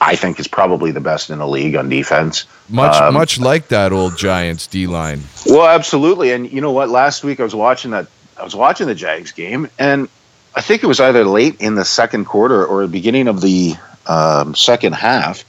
I 0.00 0.16
think, 0.16 0.38
is 0.38 0.46
probably 0.46 0.90
the 0.90 1.00
best 1.00 1.30
in 1.30 1.38
the 1.38 1.48
league 1.48 1.74
on 1.76 1.88
defense. 1.88 2.44
Much 2.68 2.94
Um, 2.94 3.14
much 3.14 3.38
like 3.40 3.68
that 3.68 3.92
old 3.92 4.16
Giants 4.18 4.66
D 4.66 4.86
line. 4.86 5.22
Well, 5.46 5.66
absolutely. 5.66 6.32
And 6.32 6.50
you 6.50 6.60
know 6.60 6.72
what? 6.72 6.90
Last 6.90 7.24
week 7.24 7.40
I 7.40 7.42
was 7.42 7.54
watching 7.54 7.90
that. 7.92 8.06
I 8.38 8.44
was 8.44 8.54
watching 8.54 8.86
the 8.86 8.94
Jags 8.94 9.32
game, 9.32 9.68
and 9.78 10.08
I 10.54 10.60
think 10.60 10.82
it 10.82 10.86
was 10.86 11.00
either 11.00 11.24
late 11.24 11.60
in 11.60 11.74
the 11.74 11.84
second 11.84 12.24
quarter 12.26 12.64
or 12.64 12.82
the 12.82 12.88
beginning 12.88 13.28
of 13.28 13.40
the 13.40 13.74
um, 14.06 14.54
second 14.54 14.94
half. 14.94 15.44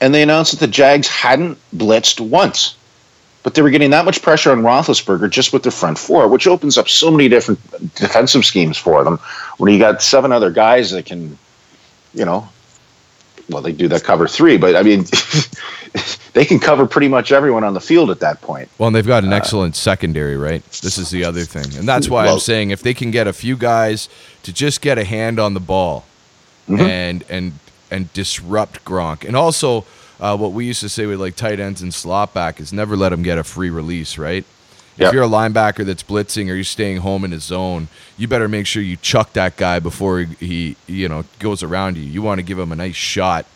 And 0.00 0.14
they 0.14 0.22
announced 0.22 0.52
that 0.52 0.60
the 0.60 0.66
Jags 0.66 1.08
hadn't 1.08 1.58
blitzed 1.76 2.20
once, 2.20 2.74
but 3.42 3.54
they 3.54 3.62
were 3.62 3.70
getting 3.70 3.90
that 3.90 4.04
much 4.04 4.22
pressure 4.22 4.52
on 4.52 4.62
Roethlisberger 4.62 5.30
just 5.30 5.52
with 5.52 5.62
their 5.62 5.72
front 5.72 5.98
four, 5.98 6.28
which 6.28 6.46
opens 6.46 6.76
up 6.78 6.88
so 6.88 7.10
many 7.10 7.28
different 7.28 7.60
defensive 7.94 8.44
schemes 8.44 8.76
for 8.76 9.02
them. 9.04 9.18
When 9.58 9.72
you 9.72 9.78
got 9.78 10.02
seven 10.02 10.32
other 10.32 10.50
guys 10.50 10.90
that 10.90 11.06
can, 11.06 11.38
you 12.14 12.24
know, 12.24 12.48
well, 13.48 13.62
they 13.62 13.72
do 13.72 13.88
that 13.88 14.04
cover 14.04 14.28
three, 14.28 14.56
but 14.58 14.76
I 14.76 14.82
mean, 14.82 15.04
they 16.34 16.44
can 16.44 16.60
cover 16.60 16.86
pretty 16.86 17.08
much 17.08 17.32
everyone 17.32 17.64
on 17.64 17.74
the 17.74 17.80
field 17.80 18.10
at 18.10 18.20
that 18.20 18.40
point. 18.42 18.68
Well, 18.78 18.86
and 18.88 18.94
they've 18.94 19.06
got 19.06 19.24
an 19.24 19.32
excellent 19.32 19.74
secondary, 19.74 20.36
right? 20.36 20.62
This 20.82 20.98
is 20.98 21.10
the 21.10 21.24
other 21.24 21.42
thing. 21.42 21.76
And 21.76 21.88
that's 21.88 22.08
why 22.08 22.28
I'm 22.28 22.38
saying 22.38 22.70
if 22.70 22.82
they 22.82 22.94
can 22.94 23.10
get 23.10 23.26
a 23.26 23.32
few 23.32 23.56
guys 23.56 24.08
to 24.44 24.52
just 24.52 24.80
get 24.80 24.98
a 24.98 25.04
hand 25.04 25.40
on 25.40 25.54
the 25.54 25.60
ball 25.60 26.04
Mm-hmm. 26.68 26.82
and 26.82 27.24
and 27.28 27.52
and 27.90 28.12
disrupt 28.12 28.84
Gronk. 28.84 29.24
And 29.26 29.36
also 29.36 29.84
uh, 30.20 30.36
what 30.36 30.52
we 30.52 30.66
used 30.66 30.80
to 30.80 30.88
say 30.88 31.06
with 31.06 31.20
like 31.20 31.34
tight 31.34 31.58
ends 31.58 31.82
and 31.82 31.92
slot 31.92 32.34
back 32.34 32.60
is 32.60 32.72
never 32.72 32.96
let 32.96 33.08
them 33.08 33.22
get 33.22 33.38
a 33.38 33.44
free 33.44 33.70
release, 33.70 34.18
right? 34.18 34.44
If 34.98 35.14
you're 35.14 35.22
a 35.22 35.28
linebacker 35.28 35.86
that's 35.86 36.02
blitzing 36.02 36.50
or 36.50 36.54
you're 36.54 36.64
staying 36.64 36.98
home 36.98 37.24
in 37.24 37.30
his 37.30 37.44
zone, 37.44 37.88
you 38.18 38.28
better 38.28 38.48
make 38.48 38.66
sure 38.66 38.82
you 38.82 38.96
chuck 38.96 39.32
that 39.32 39.56
guy 39.56 39.78
before 39.78 40.20
he, 40.20 40.76
he 40.86 40.94
you 40.94 41.08
know 41.08 41.24
goes 41.38 41.62
around 41.62 41.96
you. 41.96 42.02
You 42.02 42.20
want 42.20 42.38
to 42.38 42.42
give 42.42 42.58
him 42.58 42.70
a 42.70 42.76
nice 42.76 42.96
shot, 42.96 43.46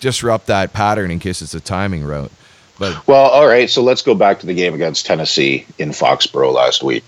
disrupt 0.00 0.48
that 0.48 0.74
pattern 0.74 1.10
in 1.10 1.18
case 1.18 1.40
it's 1.40 1.54
a 1.54 1.60
timing 1.60 2.04
route. 2.04 2.30
But 2.78 3.06
Well, 3.06 3.26
all 3.26 3.46
right. 3.46 3.70
So 3.70 3.82
let's 3.82 4.02
go 4.02 4.14
back 4.14 4.40
to 4.40 4.46
the 4.46 4.54
game 4.54 4.74
against 4.74 5.06
Tennessee 5.06 5.66
in 5.78 5.90
Foxborough 5.90 6.52
last 6.52 6.82
week. 6.82 7.04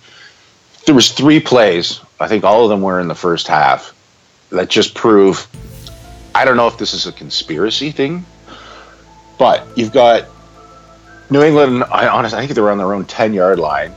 There 0.87 0.95
was 0.95 1.13
three 1.13 1.41
plays. 1.41 2.01
I 2.21 2.29
think 2.29 2.43
all 2.45 2.65
of 2.65 2.71
them 2.71 2.81
were 2.81 3.01
in 3.01 3.09
the 3.09 3.15
first 3.15 3.49
half 3.49 3.95
that 4.51 4.71
just 4.71 4.95
prove. 4.95 5.47
I 6.35 6.45
don't 6.45 6.57
know 6.57 6.69
if 6.69 6.79
this 6.79 6.95
is 6.95 7.07
a 7.07 7.13
conspiracy 7.13 7.91
thing, 7.91 8.25
but 9.39 9.67
you've 9.77 9.93
got 9.93 10.27
New 11.31 11.43
England. 11.43 11.85
I 11.85 12.09
honestly, 12.09 12.39
I 12.39 12.43
think 12.43 12.55
they 12.55 12.61
were 12.61 12.71
on 12.71 12.79
their 12.79 12.93
own 12.93 13.05
ten 13.05 13.33
yard 13.33 13.59
line, 13.59 13.93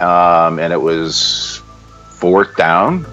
um, 0.00 0.58
and 0.58 0.72
it 0.72 0.80
was 0.80 1.62
fourth 2.10 2.56
down, 2.56 3.06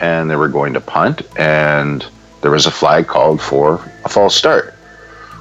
and 0.00 0.30
they 0.30 0.36
were 0.36 0.48
going 0.48 0.72
to 0.74 0.80
punt, 0.80 1.22
and 1.38 2.06
there 2.40 2.50
was 2.50 2.66
a 2.66 2.70
flag 2.70 3.06
called 3.06 3.40
for 3.40 3.84
a 4.04 4.08
false 4.08 4.34
start. 4.34 4.74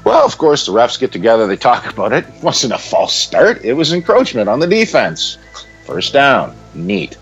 Well, 0.04 0.26
of 0.26 0.38
course, 0.38 0.66
the 0.66 0.72
refs 0.72 1.00
get 1.00 1.12
together, 1.12 1.46
they 1.46 1.58
talk 1.58 1.86
about 1.94 2.14
it. 2.14 2.26
It 2.26 2.44
wasn't 2.44 2.74
a 2.74 2.78
false 2.78 3.14
start, 3.14 3.64
it 3.64 3.74
was 3.74 3.94
encroachment 3.94 4.50
on 4.50 4.60
the 4.60 4.68
defense. 4.68 5.38
First 5.86 6.14
down. 6.14 6.56
Neat. 6.74 7.18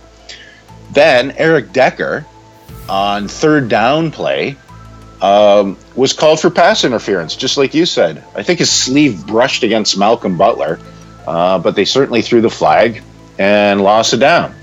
Then 0.91 1.31
Eric 1.37 1.71
Decker 1.71 2.25
on 2.87 3.27
third 3.27 3.69
down 3.69 4.11
play 4.11 4.57
um, 5.21 5.77
was 5.95 6.13
called 6.13 6.39
for 6.39 6.49
pass 6.49 6.83
interference, 6.83 7.35
just 7.35 7.57
like 7.57 7.73
you 7.73 7.85
said. 7.85 8.23
I 8.35 8.43
think 8.43 8.59
his 8.59 8.69
sleeve 8.71 9.25
brushed 9.27 9.63
against 9.63 9.97
Malcolm 9.97 10.37
Butler, 10.37 10.79
uh, 11.27 11.59
but 11.59 11.75
they 11.75 11.85
certainly 11.85 12.21
threw 12.21 12.41
the 12.41 12.49
flag 12.49 13.01
and 13.37 13.81
lost 13.81 14.13
it 14.13 14.17
down. 14.17 14.53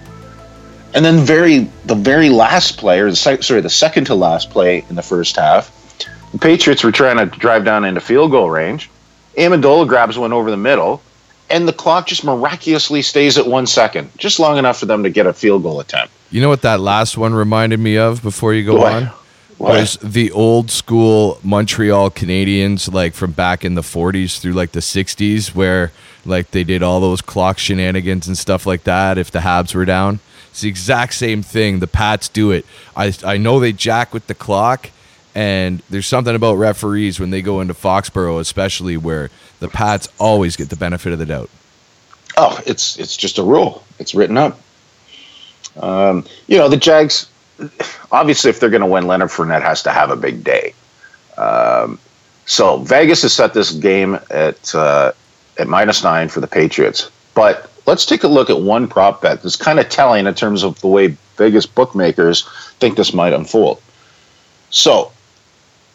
And 0.95 1.05
then 1.05 1.19
very 1.19 1.71
the 1.85 1.95
very 1.95 2.31
last 2.31 2.79
play, 2.79 3.01
or 3.01 3.11
the 3.11 3.17
sorry, 3.17 3.61
the 3.61 3.69
second 3.69 4.07
to 4.07 4.15
last 4.15 4.51
play 4.51 4.85
in 4.89 4.95
the 4.97 5.03
first 5.03 5.37
half, 5.37 5.71
the 6.33 6.39
Patriots 6.39 6.83
were 6.83 6.93
trying 6.93 7.19
to 7.19 7.27
drive 7.39 7.65
down 7.65 7.85
into 7.85 8.01
field 8.01 8.31
goal 8.31 8.49
range. 8.51 8.89
Amendola 9.37 9.87
grabs 9.87 10.17
one 10.17 10.33
over 10.33 10.51
the 10.51 10.57
middle, 10.57 11.03
and 11.51 11.69
the 11.69 11.73
clock 11.75 12.07
just 12.07 12.25
miraculously 12.25 13.03
stays 13.03 13.37
at 13.37 13.47
one 13.47 13.67
second, 13.67 14.11
just 14.17 14.39
long 14.41 14.57
enough 14.57 14.79
for 14.81 14.87
them 14.87 15.03
to 15.03 15.11
get 15.11 15.27
a 15.27 15.35
field 15.35 15.63
goal 15.63 15.81
attempt. 15.81 16.15
You 16.31 16.41
know 16.41 16.49
what 16.49 16.63
that 16.63 16.81
last 16.81 17.19
one 17.19 17.35
reminded 17.35 17.79
me 17.79 17.99
of 17.99 18.23
before 18.23 18.55
you 18.55 18.65
go 18.65 18.77
What? 18.79 18.93
on? 18.95 19.11
What? 19.59 19.73
Was 19.73 19.97
the 20.03 20.31
old 20.33 20.71
school 20.71 21.41
Montreal 21.43 22.11
Canadiens 22.11 22.93
like 22.93 23.15
from 23.15 23.33
back 23.33 23.65
in 23.65 23.75
the 23.75 23.81
40s 23.83 24.39
through 24.39 24.53
like 24.53 24.73
the 24.73 24.81
60s 24.81 25.55
where 25.55 25.93
like 26.27 26.51
they 26.51 26.63
did 26.63 26.83
all 26.83 27.01
those 27.01 27.23
clock 27.23 27.59
shenanigans 27.59 28.27
and 28.27 28.37
stuff 28.37 28.67
like 28.67 28.85
that 28.85 29.17
if 29.17 29.31
the 29.31 29.39
Habs 29.39 29.75
were 29.75 29.87
down? 29.87 30.21
It's 30.51 30.61
the 30.61 30.69
exact 30.69 31.15
same 31.15 31.43
thing. 31.43 31.79
The 31.79 31.87
Pats 31.87 32.29
do 32.29 32.51
it. 32.51 32.67
I 32.95 33.15
I 33.25 33.39
know 33.39 33.59
they 33.59 33.73
jack 33.73 34.13
with 34.13 34.27
the 34.27 34.35
clock 34.35 34.91
and 35.35 35.83
there's 35.89 36.07
something 36.07 36.35
about 36.35 36.55
referees 36.55 37.19
when 37.19 37.31
they 37.31 37.41
go 37.41 37.61
into 37.61 37.75
Foxborough 37.75 38.41
especially 38.41 38.99
where 38.99 39.31
the 39.61 39.69
Pats 39.69 40.09
always 40.19 40.57
get 40.57 40.69
the 40.69 40.77
benefit 40.77 41.15
of 41.15 41.19
the 41.19 41.27
doubt. 41.27 41.49
Oh, 42.37 42.61
it's 42.67 42.99
it's 42.99 43.17
just 43.17 43.39
a 43.39 43.43
rule. 43.43 43.83
It's 43.99 44.15
written 44.15 44.37
up. 44.37 44.61
Um, 45.81 46.27
you 46.47 46.59
know, 46.59 46.69
the 46.69 46.77
Jags. 46.77 47.29
Obviously, 48.13 48.51
if 48.51 48.61
they're 48.61 48.71
going 48.71 48.83
to 48.83 48.87
win, 48.87 49.07
Leonard 49.07 49.31
Fournette 49.31 49.63
has 49.63 49.83
to 49.85 49.91
have 49.91 50.11
a 50.11 50.17
big 50.17 50.45
day. 50.45 50.75
Um, 51.39 51.99
so 52.47 52.79
Vegas 52.79 53.23
has 53.23 53.33
set 53.33 53.55
this 53.55 53.73
game 53.73 54.19
at 54.31 54.75
uh, 54.75 55.13
at 55.59 55.69
minus 55.69 56.03
nine 56.05 56.29
for 56.29 56.41
the 56.41 56.47
Patriots. 56.47 57.11
But 57.35 57.71
let's 57.87 58.07
take 58.07 58.23
a 58.23 58.29
look 58.29 58.51
at 58.51 58.61
one 58.61 58.89
prop 58.89 59.23
bet 59.23 59.43
that's 59.43 59.57
kind 59.57 59.79
of 59.79 59.89
telling 59.89 60.27
in 60.27 60.35
terms 60.35 60.63
of 60.63 60.81
the 60.81 60.87
way 60.87 61.17
Vegas 61.37 61.67
bookmakers 61.67 62.49
think 62.79 62.97
this 62.97 63.13
might 63.13 63.33
unfold. 63.33 63.81
So, 64.71 65.13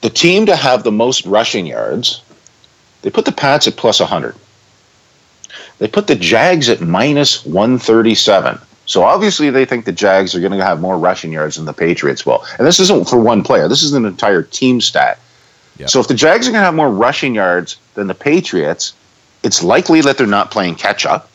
the 0.02 0.10
team 0.10 0.46
to 0.46 0.56
have 0.56 0.84
the 0.84 0.92
most 0.92 1.26
rushing 1.26 1.66
yards, 1.66 2.22
they 3.02 3.10
put 3.10 3.26
the 3.26 3.32
Pats 3.32 3.68
at 3.68 3.76
plus 3.76 4.00
100. 4.00 4.36
They 5.80 5.88
put 5.88 6.08
the 6.08 6.16
Jags 6.16 6.70
at 6.70 6.82
minus 6.82 7.46
137. 7.46 8.60
So 8.92 9.04
obviously 9.04 9.50
they 9.50 9.64
think 9.64 9.86
the 9.86 9.94
Jags 9.94 10.36
are 10.36 10.42
going 10.42 10.52
to 10.52 10.66
have 10.66 10.82
more 10.82 10.98
rushing 10.98 11.32
yards 11.32 11.56
than 11.56 11.64
the 11.64 11.72
Patriots 11.72 12.26
will. 12.26 12.44
And 12.58 12.68
this 12.68 12.78
isn't 12.78 13.08
for 13.08 13.18
one 13.18 13.42
player. 13.42 13.70
This 13.70 13.84
is 13.84 13.94
an 13.94 14.04
entire 14.04 14.44
team 14.44 14.82
stat. 14.82 15.18
Yep. 15.78 15.90
So 15.90 16.02
if 16.02 16.10
the 16.10 16.14
Jags 16.14 16.46
are 16.46 16.52
going 16.52 16.60
to 16.60 16.66
have 16.66 16.76
more 16.76 16.90
rushing 16.90 17.34
yards 17.34 17.78
than 17.94 18.08
the 18.08 18.14
Patriots, 18.14 18.92
it's 19.44 19.64
likely 19.64 20.02
that 20.02 20.18
they're 20.18 20.28
not 20.28 20.52
playing 20.52 20.76
catch 20.76 21.06
up. 21.06 21.30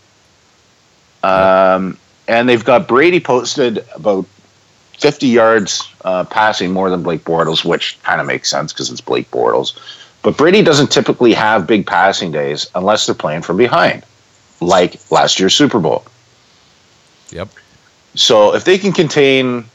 Um, 1.22 1.96
and 2.28 2.46
they've 2.46 2.62
got 2.62 2.86
Brady 2.86 3.20
posted 3.20 3.82
about 3.94 4.26
50 4.98 5.26
yards 5.26 5.90
uh, 6.04 6.24
passing 6.24 6.72
more 6.72 6.90
than 6.90 7.02
Blake 7.02 7.24
Bortles, 7.24 7.64
which 7.64 7.98
kind 8.02 8.20
of 8.20 8.26
makes 8.26 8.50
sense 8.50 8.70
because 8.74 8.90
it's 8.90 9.00
Blake 9.00 9.30
Bortles. 9.30 9.78
But 10.20 10.36
Brady 10.36 10.60
doesn't 10.60 10.92
typically 10.92 11.32
have 11.32 11.66
big 11.66 11.86
passing 11.86 12.32
days 12.32 12.68
unless 12.74 13.06
they're 13.06 13.14
playing 13.14 13.40
from 13.40 13.56
behind, 13.56 14.04
like 14.60 15.00
last 15.10 15.40
year's 15.40 15.54
Super 15.54 15.78
Bowl. 15.78 16.04
Yep. 17.30 17.48
So 18.14 18.54
if 18.54 18.64
they 18.64 18.78
can 18.78 18.92
contain 18.92 19.66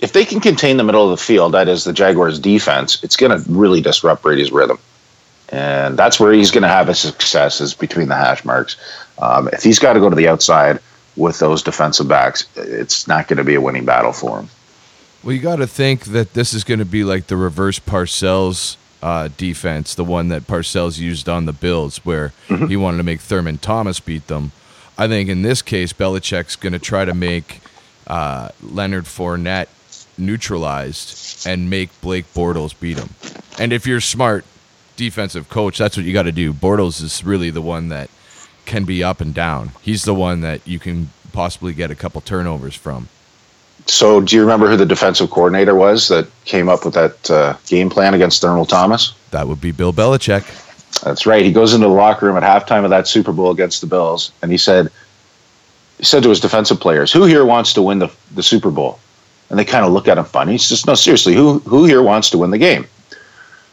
if 0.00 0.12
they 0.12 0.24
can 0.24 0.40
contain 0.40 0.76
the 0.76 0.84
middle 0.84 1.04
of 1.04 1.10
the 1.18 1.24
field, 1.24 1.52
that 1.52 1.68
is 1.68 1.84
the 1.84 1.92
Jaguars 1.92 2.38
defense, 2.38 3.02
it's 3.02 3.16
going 3.16 3.30
to 3.30 3.50
really 3.50 3.80
disrupt 3.80 4.22
Brady's 4.22 4.52
rhythm. 4.52 4.78
And 5.50 5.96
that's 5.98 6.18
where 6.18 6.32
he's 6.32 6.50
going 6.50 6.62
to 6.62 6.68
have 6.68 6.88
his 6.88 6.98
success 6.98 7.60
is 7.60 7.74
between 7.74 8.08
the 8.08 8.14
hash 8.16 8.44
marks. 8.44 8.76
Um, 9.18 9.48
if 9.52 9.62
he's 9.62 9.78
got 9.78 9.92
to 9.94 10.00
go 10.00 10.10
to 10.10 10.16
the 10.16 10.28
outside 10.28 10.80
with 11.16 11.38
those 11.38 11.62
defensive 11.62 12.08
backs, 12.08 12.46
it's 12.56 13.06
not 13.06 13.28
going 13.28 13.36
to 13.38 13.44
be 13.44 13.54
a 13.54 13.60
winning 13.60 13.84
battle 13.84 14.12
for 14.12 14.40
him. 14.40 14.48
Well, 15.22 15.34
you 15.34 15.40
got 15.40 15.56
to 15.56 15.66
think 15.66 16.06
that 16.06 16.34
this 16.34 16.52
is 16.52 16.64
going 16.64 16.80
to 16.80 16.84
be 16.84 17.04
like 17.04 17.28
the 17.28 17.36
reverse 17.36 17.78
Parcells 17.78 18.76
uh, 19.02 19.28
defense, 19.36 19.94
the 19.94 20.04
one 20.04 20.28
that 20.28 20.42
Parcells 20.46 20.98
used 20.98 21.28
on 21.28 21.46
the 21.46 21.52
Bills, 21.52 21.98
where 22.04 22.32
Mm-hmm. 22.48 22.66
he 22.66 22.76
wanted 22.76 22.98
to 22.98 23.04
make 23.04 23.20
Thurman 23.20 23.58
Thomas 23.58 24.00
beat 24.00 24.26
them. 24.26 24.52
I 24.96 25.08
think 25.08 25.28
in 25.28 25.42
this 25.42 25.62
case, 25.62 25.92
Belichick's 25.92 26.56
going 26.56 26.72
to 26.72 26.78
try 26.78 27.04
to 27.04 27.14
make 27.14 27.60
uh, 28.06 28.48
Leonard 28.62 29.04
Fournette 29.04 29.68
neutralized 30.16 31.46
and 31.46 31.68
make 31.68 31.88
Blake 32.00 32.32
Bortles 32.32 32.78
beat 32.78 32.98
him. 32.98 33.10
And 33.58 33.72
if 33.72 33.86
you're 33.86 34.00
smart 34.00 34.44
defensive 34.96 35.48
coach, 35.48 35.78
that's 35.78 35.96
what 35.96 36.06
you 36.06 36.12
got 36.12 36.22
to 36.24 36.32
do. 36.32 36.52
Bortles 36.52 37.02
is 37.02 37.24
really 37.24 37.50
the 37.50 37.62
one 37.62 37.88
that 37.88 38.10
can 38.64 38.84
be 38.84 39.02
up 39.02 39.20
and 39.20 39.34
down. 39.34 39.72
He's 39.82 40.04
the 40.04 40.14
one 40.14 40.40
that 40.42 40.66
you 40.66 40.78
can 40.78 41.10
possibly 41.32 41.72
get 41.72 41.90
a 41.90 41.94
couple 41.94 42.20
turnovers 42.20 42.74
from. 42.74 43.08
So, 43.86 44.20
do 44.20 44.36
you 44.36 44.40
remember 44.40 44.68
who 44.68 44.76
the 44.76 44.86
defensive 44.86 45.30
coordinator 45.30 45.74
was 45.74 46.08
that 46.08 46.26
came 46.44 46.68
up 46.68 46.84
with 46.84 46.94
that 46.94 47.30
uh, 47.30 47.56
game 47.66 47.90
plan 47.90 48.14
against 48.14 48.40
Thurman 48.40 48.64
Thomas? 48.64 49.14
That 49.30 49.46
would 49.46 49.60
be 49.60 49.72
Bill 49.72 49.92
Belichick. 49.92 50.44
That's 51.02 51.26
right. 51.26 51.44
He 51.44 51.52
goes 51.52 51.74
into 51.74 51.86
the 51.86 51.92
locker 51.92 52.26
room 52.26 52.36
at 52.36 52.42
halftime 52.42 52.84
of 52.84 52.90
that 52.90 53.08
Super 53.08 53.32
Bowl 53.32 53.50
against 53.50 53.80
the 53.80 53.86
Bills, 53.86 54.32
and 54.42 54.50
he 54.50 54.58
said, 54.58 54.90
he 55.98 56.04
said 56.04 56.22
to 56.22 56.28
his 56.28 56.40
defensive 56.40 56.80
players, 56.80 57.12
"Who 57.12 57.24
here 57.24 57.44
wants 57.44 57.72
to 57.74 57.82
win 57.82 57.98
the, 57.98 58.10
the 58.34 58.42
Super 58.42 58.70
Bowl?" 58.70 58.98
And 59.50 59.58
they 59.58 59.64
kind 59.64 59.84
of 59.84 59.92
look 59.92 60.08
at 60.08 60.18
him 60.18 60.24
funny. 60.24 60.52
He 60.52 60.58
says, 60.58 60.86
"No, 60.86 60.94
seriously, 60.94 61.34
who 61.34 61.60
who 61.60 61.84
here 61.84 62.02
wants 62.02 62.30
to 62.30 62.38
win 62.38 62.50
the 62.50 62.58
game?" 62.58 62.86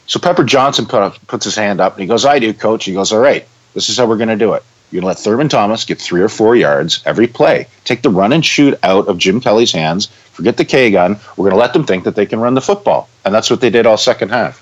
So 0.08 0.20
Pepper 0.20 0.44
Johnson 0.44 0.86
put 0.86 1.02
up, 1.02 1.16
puts 1.28 1.46
his 1.46 1.56
hand 1.56 1.80
up, 1.80 1.94
and 1.94 2.02
he 2.02 2.08
goes, 2.08 2.26
"I 2.26 2.40
do, 2.40 2.54
coach." 2.54 2.86
He 2.86 2.94
goes, 2.94 3.12
"All 3.12 3.20
right, 3.20 3.48
this 3.74 3.90
is 3.90 3.98
how 3.98 4.06
we're 4.06 4.18
going 4.18 4.30
to 4.30 4.36
do 4.36 4.54
it. 4.54 4.64
You're 4.92 5.02
going 5.02 5.14
to 5.14 5.18
let 5.18 5.20
Thurman 5.20 5.48
Thomas 5.48 5.86
get 5.86 6.00
three 6.00 6.22
or 6.22 6.28
four 6.28 6.56
yards 6.56 7.02
every 7.06 7.28
play. 7.28 7.66
Take 7.86 8.02
the 8.02 8.10
run 8.10 8.34
and 8.34 8.46
shoot 8.46 8.78
out 8.84 9.08
of 9.08 9.18
Jim 9.18 9.40
Kelly's 9.40 9.72
hands. 9.72 10.08
Forget 10.34 10.58
the 10.58 10.66
K 10.66 10.92
gun. 10.92 11.18
We're 11.38 11.50
going 11.50 11.58
to 11.58 11.60
let 11.60 11.74
them 11.74 11.86
think 11.86 12.04
that 12.04 12.16
they 12.16 12.26
can 12.26 12.42
run 12.42 12.56
the 12.56 12.62
football, 12.62 13.08
and 13.24 13.34
that's 13.34 13.50
what 13.50 13.62
they 13.62 13.70
did 13.70 13.86
all 13.86 13.98
second 13.98 14.30
half." 14.30 14.62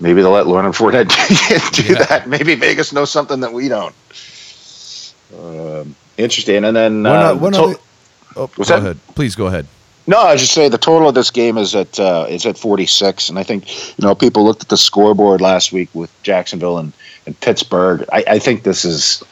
Maybe 0.00 0.22
they'll 0.22 0.30
let 0.30 0.46
Leonard 0.46 0.74
Fournette 0.74 1.08
do 1.74 1.92
Yeah. 1.92 2.02
that. 2.04 2.28
Maybe 2.28 2.54
Vegas 2.54 2.92
knows 2.92 3.10
something 3.10 3.40
that 3.40 3.52
we 3.52 3.68
don't. 3.68 3.94
Um, 5.38 5.94
interesting. 6.16 6.64
And 6.64 6.76
then 6.76 7.02
One 7.02 7.16
uh, 7.16 7.30
o- 7.32 7.36
one 7.36 7.52
to- 7.52 7.80
oh, 8.36 8.50
What's 8.56 8.56
go 8.56 8.64
that? 8.64 8.78
ahead. 8.78 8.98
Please 9.14 9.34
go 9.34 9.46
ahead. 9.46 9.66
no, 10.06 10.18
I 10.20 10.36
just 10.36 10.52
say 10.52 10.68
the 10.68 10.78
total 10.78 11.08
of 11.08 11.14
this 11.14 11.30
game 11.30 11.58
is 11.58 11.74
at 11.74 11.98
uh, 12.00 12.26
is 12.28 12.46
at 12.46 12.56
forty 12.56 12.86
six, 12.86 13.28
and 13.28 13.38
I 13.38 13.42
think 13.42 13.68
you 13.98 14.06
know 14.06 14.14
people 14.14 14.44
looked 14.44 14.62
at 14.62 14.68
the 14.68 14.76
scoreboard 14.76 15.40
last 15.40 15.72
week 15.72 15.90
with 15.94 16.10
Jacksonville 16.22 16.78
and, 16.78 16.92
and 17.26 17.38
Pittsburgh. 17.40 18.04
I, 18.12 18.24
I 18.26 18.38
think 18.38 18.62
this 18.62 18.84
is 18.84 19.22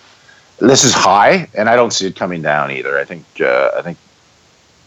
this 0.59 0.85
is 0.85 0.93
high, 0.93 1.49
and 1.55 1.69
I 1.71 1.77
don't 1.77 1.93
see 1.93 2.07
it 2.07 2.17
coming 2.17 2.43
down 2.43 2.71
either. 2.73 2.99
I 2.99 3.05
think 3.05 3.25
uh, 3.41 3.71
I 3.79 3.83
think 3.83 3.97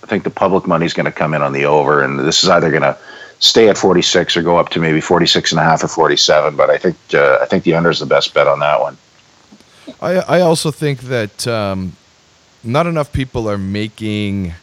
I 0.04 0.08
think 0.08 0.24
the 0.26 0.30
public 0.30 0.68
money's 0.68 0.94
going 0.94 1.06
to 1.08 1.12
come 1.12 1.34
in 1.34 1.42
on 1.42 1.54
the 1.54 1.66
over, 1.66 2.04
and 2.04 2.20
this 2.20 2.44
is 2.44 2.50
either 2.50 2.70
going 2.70 2.84
to 2.84 2.96
stay 3.40 3.70
at 3.70 3.78
forty 3.78 4.02
six 4.02 4.36
or 4.38 4.44
go 4.44 4.58
up 4.58 4.70
to 4.70 4.80
maybe 4.80 5.02
46 5.02 5.52
and 5.52 5.60
a 5.60 5.64
half 5.64 5.84
or 5.84 5.88
forty 5.88 6.18
seven. 6.18 6.56
But 6.56 6.70
I 6.70 6.78
think 6.78 6.96
uh, 7.14 7.38
I 7.42 7.46
think 7.46 7.64
the 7.64 7.74
under 7.74 7.90
is 7.90 8.00
the 8.00 8.06
best 8.06 8.34
bet 8.34 8.48
on 8.48 8.60
that 8.60 8.80
one. 8.80 8.98
I 10.02 10.16
I 10.38 10.42
also 10.42 10.72
think 10.72 11.02
that 11.02 11.48
um, 11.48 11.94
not 12.64 12.86
enough 12.88 13.12
people 13.14 13.50
are 13.50 13.58
making 13.58 14.54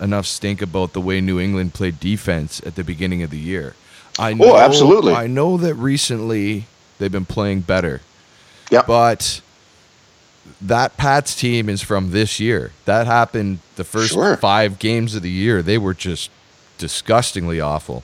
enough 0.00 0.26
stink 0.26 0.60
about 0.60 0.92
the 0.92 1.00
way 1.00 1.20
New 1.20 1.38
England 1.40 1.72
played 1.74 2.00
defense 2.00 2.60
at 2.66 2.74
the 2.74 2.84
beginning 2.84 3.22
of 3.22 3.30
the 3.30 3.38
year. 3.38 3.74
I 4.18 4.34
know, 4.34 4.52
Oh, 4.54 4.56
absolutely. 4.56 5.12
I 5.14 5.26
know 5.28 5.56
that 5.56 5.74
recently 5.74 6.66
they've 6.98 7.10
been 7.12 7.24
playing 7.24 7.60
better. 7.60 8.00
Yep. 8.70 8.86
But 8.86 9.40
that 10.60 10.96
Pats 10.96 11.34
team 11.34 11.68
is 11.68 11.80
from 11.82 12.10
this 12.10 12.38
year. 12.40 12.72
That 12.84 13.06
happened 13.06 13.60
the 13.76 13.84
first 13.84 14.12
Sure. 14.12 14.36
five 14.36 14.78
games 14.78 15.14
of 15.14 15.22
the 15.22 15.30
year. 15.30 15.62
They 15.62 15.78
were 15.78 15.94
just 15.94 16.30
disgustingly 16.78 17.60
awful. 17.60 18.02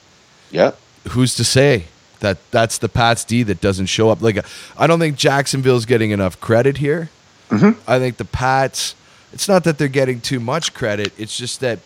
Yeah. 0.50 0.72
who's 1.10 1.34
to 1.36 1.44
say 1.44 1.84
that 2.20 2.38
that's 2.50 2.78
the 2.78 2.88
Pats 2.88 3.24
D 3.24 3.42
that 3.44 3.60
doesn't 3.60 3.86
show 3.86 4.10
up? 4.10 4.20
Like, 4.20 4.44
I 4.76 4.86
don't 4.86 4.98
think 4.98 5.16
Jacksonville's 5.16 5.86
getting 5.86 6.10
enough 6.10 6.40
credit 6.40 6.76
here. 6.78 7.08
Mm-hmm. 7.48 7.80
I 7.90 7.98
think 7.98 8.16
the 8.18 8.24
Pats. 8.24 8.94
It's 9.32 9.48
not 9.48 9.64
that 9.64 9.78
they're 9.78 9.88
getting 9.88 10.20
too 10.20 10.40
much 10.40 10.74
credit. 10.74 11.12
It's 11.18 11.36
just 11.36 11.60
that 11.60 11.78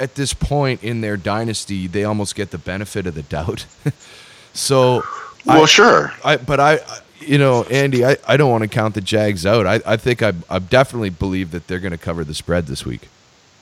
at 0.00 0.14
this 0.14 0.32
point 0.34 0.82
in 0.82 1.00
their 1.00 1.16
dynasty, 1.16 1.86
they 1.86 2.04
almost 2.04 2.34
get 2.34 2.50
the 2.50 2.58
benefit 2.58 3.06
of 3.06 3.14
the 3.14 3.22
doubt. 3.22 3.66
so, 4.54 5.02
Well, 5.44 5.62
I- 5.62 5.66
sure. 5.66 6.12
I 6.24 6.36
but 6.36 6.60
I, 6.60 6.74
I- 6.74 6.98
you 7.20 7.36
know, 7.36 7.64
Andy, 7.64 8.04
I, 8.06 8.16
I 8.26 8.36
don't 8.36 8.50
want 8.50 8.62
to 8.62 8.68
count 8.68 8.94
the 8.94 9.00
Jags 9.00 9.44
out. 9.44 9.66
I, 9.66 9.80
I 9.84 9.96
think 9.96 10.22
I 10.22 10.32
I 10.48 10.60
definitely 10.60 11.10
believe 11.10 11.50
that 11.50 11.66
they're 11.66 11.80
going 11.80 11.92
to 11.92 11.98
cover 11.98 12.22
the 12.24 12.32
spread 12.34 12.66
this 12.68 12.86
week. 12.86 13.08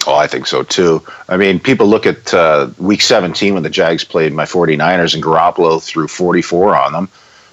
Oh, 0.07 0.15
I 0.15 0.27
think 0.27 0.47
so 0.47 0.63
too. 0.63 1.03
I 1.29 1.37
mean, 1.37 1.59
people 1.59 1.87
look 1.87 2.07
at 2.07 2.33
uh, 2.33 2.71
week 2.79 3.03
17 3.03 3.55
when 3.55 3.63
the 3.63 3.71
Jags 3.71 4.05
played 4.05 4.33
my 4.33 4.45
49ers 4.45 5.15
and 5.15 5.23
Garoppolo 5.23 5.83
threw 5.83 6.07
44 6.07 6.77
on 6.77 6.93
them, 6.93 7.09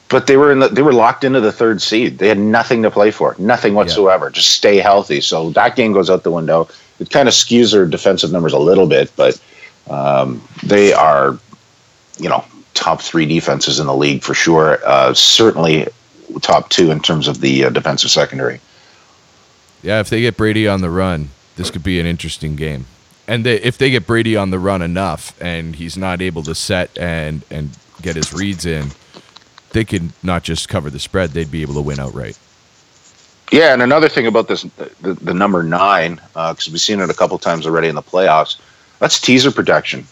but 0.10 0.28
they 0.28 0.38
were 0.38 0.52
in 0.52 0.60
the, 0.60 0.68
they 0.68 0.84
were 0.84 0.94
locked 0.94 1.24
into 1.24 1.42
the 1.42 1.52
third 1.52 1.82
seed. 1.82 2.20
They 2.20 2.28
had 2.28 2.38
nothing 2.38 2.84
to 2.84 2.92
play 2.92 3.10
for, 3.10 3.36
nothing 3.40 3.74
whatsoever. 3.74 4.30
Just 4.30 4.52
stay 4.52 4.78
healthy. 4.78 5.20
So 5.22 5.50
that 5.52 5.76
game 5.76 5.94
goes 5.94 6.10
out 6.10 6.22
the 6.24 6.32
window. 6.32 6.68
It 7.00 7.10
kind 7.10 7.28
of 7.28 7.34
skews 7.34 7.72
their 7.72 7.88
defensive 7.88 8.32
numbers 8.32 8.54
a 8.54 8.60
little 8.60 8.86
bit, 8.88 9.12
but 9.16 9.42
um, 9.90 10.48
they 10.64 10.94
are, 10.94 11.40
you 12.20 12.30
know, 12.30 12.46
top 12.76 13.02
three 13.02 13.26
defenses 13.26 13.80
in 13.80 13.88
the 13.88 13.96
league 13.96 14.22
for 14.22 14.36
sure. 14.36 14.80
Uh, 14.86 15.14
certainly 15.14 15.88
top 16.42 16.70
two 16.70 16.92
in 16.92 17.00
terms 17.00 17.28
of 17.28 17.42
the 17.42 17.66
uh, 17.66 17.70
defensive 17.70 18.12
secondary. 18.12 18.60
Yeah, 19.82 20.00
if 20.00 20.10
they 20.10 20.22
get 20.22 20.38
Brady 20.38 20.68
on 20.68 20.82
the 20.82 20.90
run, 20.90 21.30
this 21.56 21.72
could 21.72 21.84
be 21.84 22.00
an 22.00 22.06
interesting 22.06 22.56
game. 22.56 22.86
And 23.28 23.46
they, 23.46 23.56
if 23.62 23.78
they 23.78 23.90
get 23.90 24.06
Brady 24.06 24.36
on 24.36 24.50
the 24.50 24.60
run 24.60 24.82
enough, 24.82 25.34
and 25.42 25.76
he's 25.76 25.98
not 25.98 26.22
able 26.22 26.44
to 26.44 26.54
set 26.54 26.98
and 26.98 27.44
and 27.50 27.70
get 28.02 28.16
his 28.16 28.34
reads 28.34 28.66
in, 28.66 28.92
they 29.72 29.86
could 29.86 30.12
not 30.22 30.44
just 30.44 30.68
cover 30.68 30.90
the 30.90 31.00
spread; 31.00 31.32
they'd 31.32 31.52
be 31.52 31.62
able 31.62 31.76
to 31.76 31.82
win 31.82 32.00
outright. 32.00 32.38
Yeah, 33.52 33.74
and 33.74 33.82
another 33.82 34.10
thing 34.10 34.26
about 34.26 34.48
this, 34.48 34.64
the, 35.02 35.14
the 35.14 35.34
number 35.34 35.62
nine, 35.64 36.16
because 36.34 36.68
we've 36.70 36.82
seen 36.82 37.00
it 37.00 37.10
a 37.10 37.14
couple 37.14 37.38
times 37.38 37.68
already 37.68 37.88
in 37.88 37.96
the 37.96 38.02
playoffs. 38.02 38.58
That's 39.00 39.20
teaser 39.22 39.52
protection. 39.52 40.08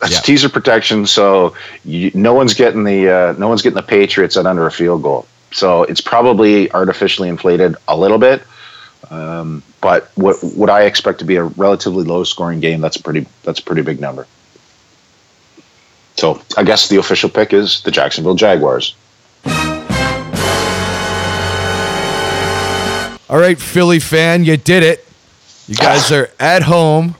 That's 0.00 0.14
Yeah. 0.14 0.20
teaser 0.20 0.48
protection. 0.48 1.06
So 1.06 1.54
you, 1.84 2.10
no 2.14 2.34
one's 2.34 2.52
getting 2.52 2.84
the 2.84 3.08
uh, 3.08 3.34
no 3.38 3.48
one's 3.48 3.62
getting 3.62 3.76
the 3.76 3.82
Patriots 3.82 4.36
at 4.36 4.44
under 4.46 4.66
a 4.66 4.70
field 4.70 5.02
goal. 5.02 5.26
So 5.50 5.84
it's 5.84 6.00
probably 6.00 6.70
artificially 6.72 7.28
inflated 7.28 7.76
a 7.88 7.96
little 7.96 8.18
bit. 8.18 8.42
Um, 9.10 9.62
but 9.80 10.10
what 10.14 10.36
what 10.42 10.70
I 10.70 10.84
expect 10.84 11.18
to 11.20 11.24
be 11.24 11.36
a 11.36 11.44
relatively 11.44 12.04
low 12.04 12.24
scoring 12.24 12.60
game, 12.60 12.80
that's 12.80 12.96
a 12.96 13.02
pretty 13.02 13.26
that's 13.42 13.60
a 13.60 13.62
pretty 13.62 13.82
big 13.82 14.00
number. 14.00 14.26
So 16.16 16.40
I 16.56 16.62
guess 16.62 16.88
the 16.88 16.98
official 16.98 17.28
pick 17.28 17.52
is 17.52 17.82
the 17.82 17.90
Jacksonville 17.90 18.36
Jaguars. 18.36 18.94
All 23.28 23.40
right, 23.40 23.58
Philly 23.58 23.98
fan, 23.98 24.44
you 24.44 24.56
did 24.56 24.82
it. 24.82 25.06
You 25.66 25.74
guys 25.74 26.12
are 26.12 26.30
at 26.38 26.64
home 26.64 27.16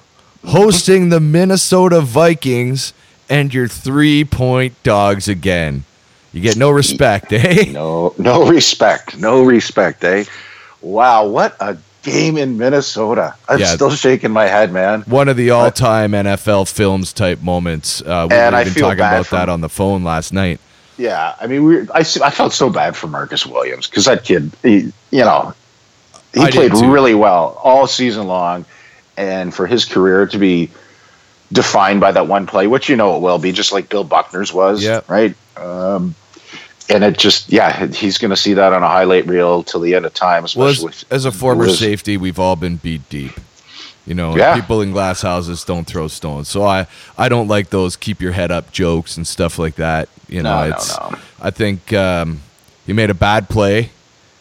hosting 0.47 1.09
the 1.09 1.19
Minnesota 1.19 2.01
Vikings 2.01 2.93
and 3.29 3.53
your 3.53 3.69
three 3.69 4.25
point 4.25 4.81
dogs 4.83 5.29
again. 5.29 5.85
You 6.33 6.41
get 6.41 6.57
no 6.57 6.71
respect, 6.71 7.33
eh? 7.33 7.71
No, 7.73 8.15
no 8.19 8.47
respect, 8.51 9.17
no 9.17 9.45
respect, 9.45 10.05
eh? 10.05 10.25
Wow, 10.85 11.27
what 11.27 11.57
a 11.61 11.77
game 12.03 12.37
in 12.37 12.59
Minnesota! 12.59 13.35
I'm 13.49 13.59
Yeah. 13.59 13.75
still 13.75 13.91
shaking 13.91 14.31
my 14.31 14.47
head, 14.47 14.71
man. 14.71 15.01
One 15.07 15.29
of 15.29 15.37
the 15.39 15.51
all 15.51 15.71
time 15.71 16.13
NFL 16.13 16.71
films 16.71 17.13
type 17.15 17.41
moments. 17.41 18.03
Uh, 18.03 18.27
we 18.29 18.37
And 18.37 18.53
were 18.55 18.59
I 18.59 18.61
even 18.63 18.75
talking 18.75 18.99
about 19.01 19.31
that 19.31 19.49
on 19.49 19.63
the 19.63 19.71
phone 19.71 20.05
last 20.05 20.33
night. 20.33 20.61
Yeah, 20.99 21.35
I 21.41 21.47
mean, 21.47 21.65
we 21.65 21.89
I, 21.93 22.05
felt 22.05 22.53
so 22.53 22.71
bad 22.71 22.95
for 22.95 23.07
Marcus 23.09 23.45
Williams 23.47 23.89
because 23.89 24.05
that 24.05 24.23
kid, 24.25 24.53
he, 24.63 24.93
you 25.11 25.25
know, 25.25 25.55
he 26.35 26.43
I 26.43 26.51
played 26.51 26.73
really 26.75 27.15
well 27.15 27.59
all 27.65 27.87
season 27.87 28.27
long, 28.29 28.65
and 29.17 29.53
for 29.53 29.67
his 29.67 29.85
career 29.87 30.27
to 30.27 30.39
be 30.39 30.71
defined 31.53 32.01
by 32.01 32.13
that 32.13 32.29
one 32.29 32.47
play, 32.47 32.67
which 32.67 32.89
you 32.89 32.95
know 32.97 33.17
it 33.17 33.23
will 33.23 33.39
be, 33.39 33.51
just 33.53 33.73
like 33.73 33.89
Bill 33.89 34.05
Buckner's 34.05 34.53
was, 34.53 34.85
Yeah. 34.85 35.01
right? 35.09 35.35
Um, 35.57 36.15
and 36.91 37.03
it 37.05 37.17
just, 37.19 37.51
yeah, 37.53 37.87
he's 37.87 38.19
going 38.19 38.31
to 38.31 38.37
see 38.37 38.55
that 38.55 38.73
on 38.73 38.83
a 38.83 38.89
highlight 38.89 39.27
reel 39.27 39.63
till 39.63 39.81
the 39.81 39.95
end 39.95 40.05
of 40.07 40.15
time, 40.15 40.45
Well, 40.57 40.69
especially. 40.69 40.89
as, 40.91 41.05
as 41.11 41.25
a 41.25 41.33
former 41.33 41.67
Liz- 41.67 41.79
safety, 41.79 42.17
we've 42.17 42.39
all 42.39 42.57
been 42.57 42.77
beat 42.77 43.09
deep. 43.09 43.33
You 44.07 44.15
know, 44.15 44.37
Yeah. 44.37 44.55
people 44.55 44.83
in 44.83 44.93
glass 44.93 45.23
houses 45.23 45.65
don't 45.65 45.87
throw 45.87 46.09
stones. 46.09 46.49
So 46.49 46.63
I, 46.65 46.87
I 47.17 47.29
don't 47.31 47.49
like 47.49 47.71
those 47.71 47.97
keep 47.97 48.21
your 48.21 48.33
head 48.33 48.51
up 48.51 48.71
jokes 48.71 49.17
and 49.17 49.27
stuff 49.27 49.59
like 49.59 49.77
that. 49.77 50.09
You 50.29 50.43
know, 50.43 50.55
No, 50.63 50.69
no, 50.69 50.75
it's 50.77 50.99
no. 50.99 51.15
I 51.41 51.51
think 51.51 51.93
um, 51.95 52.41
he 52.87 52.93
made 52.93 53.09
a 53.11 53.15
bad 53.15 53.49
play. 53.49 53.91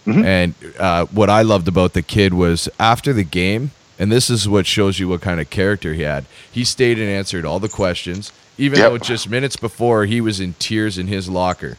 Mm-hmm. 0.05 0.25
And 0.25 0.53
uh, 0.77 1.05
what 1.05 1.29
I 1.29 1.43
loved 1.43 1.69
about 1.69 1.93
the 1.93 2.01
kid 2.01 2.33
was 2.33 2.67
after 2.77 3.13
the 3.13 3.23
game, 3.23 3.71
and 3.97 4.11
this 4.11 4.29
is 4.29 4.49
what 4.49 4.65
shows 4.65 4.99
you 4.99 5.07
what 5.07 5.21
kind 5.21 5.39
of 5.39 5.49
character 5.49 5.93
he 5.93 6.01
had. 6.01 6.25
He 6.51 6.65
stayed 6.65 6.99
and 6.99 7.07
answered 7.09 7.45
all 7.45 7.59
the 7.61 7.69
questions, 7.69 8.33
even 8.57 8.79
Yep. 8.79 8.89
though 8.91 8.97
just 8.97 9.29
minutes 9.29 9.55
before 9.55 10.03
he 10.05 10.19
was 10.19 10.41
in 10.41 10.55
tears 10.59 10.97
in 10.97 11.07
his 11.07 11.29
locker. 11.29 11.77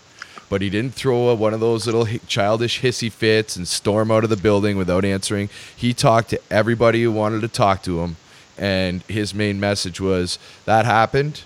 But 0.54 0.62
he 0.62 0.70
didn't 0.70 0.94
throw 0.94 1.30
a, 1.30 1.34
one 1.34 1.52
of 1.52 1.58
those 1.58 1.84
little 1.84 2.06
childish 2.28 2.80
hissy 2.80 3.10
fits 3.10 3.56
and 3.56 3.66
storm 3.66 4.12
out 4.12 4.22
of 4.22 4.30
the 4.30 4.36
building 4.36 4.76
without 4.76 5.04
answering. 5.04 5.48
He 5.74 5.92
talked 5.92 6.30
to 6.30 6.40
everybody 6.48 7.02
who 7.02 7.10
wanted 7.10 7.40
to 7.40 7.48
talk 7.48 7.82
to 7.82 8.02
him, 8.02 8.14
and 8.56 9.02
his 9.08 9.34
main 9.34 9.58
message 9.58 10.00
was 10.00 10.38
that 10.64 10.84
happened, 10.84 11.42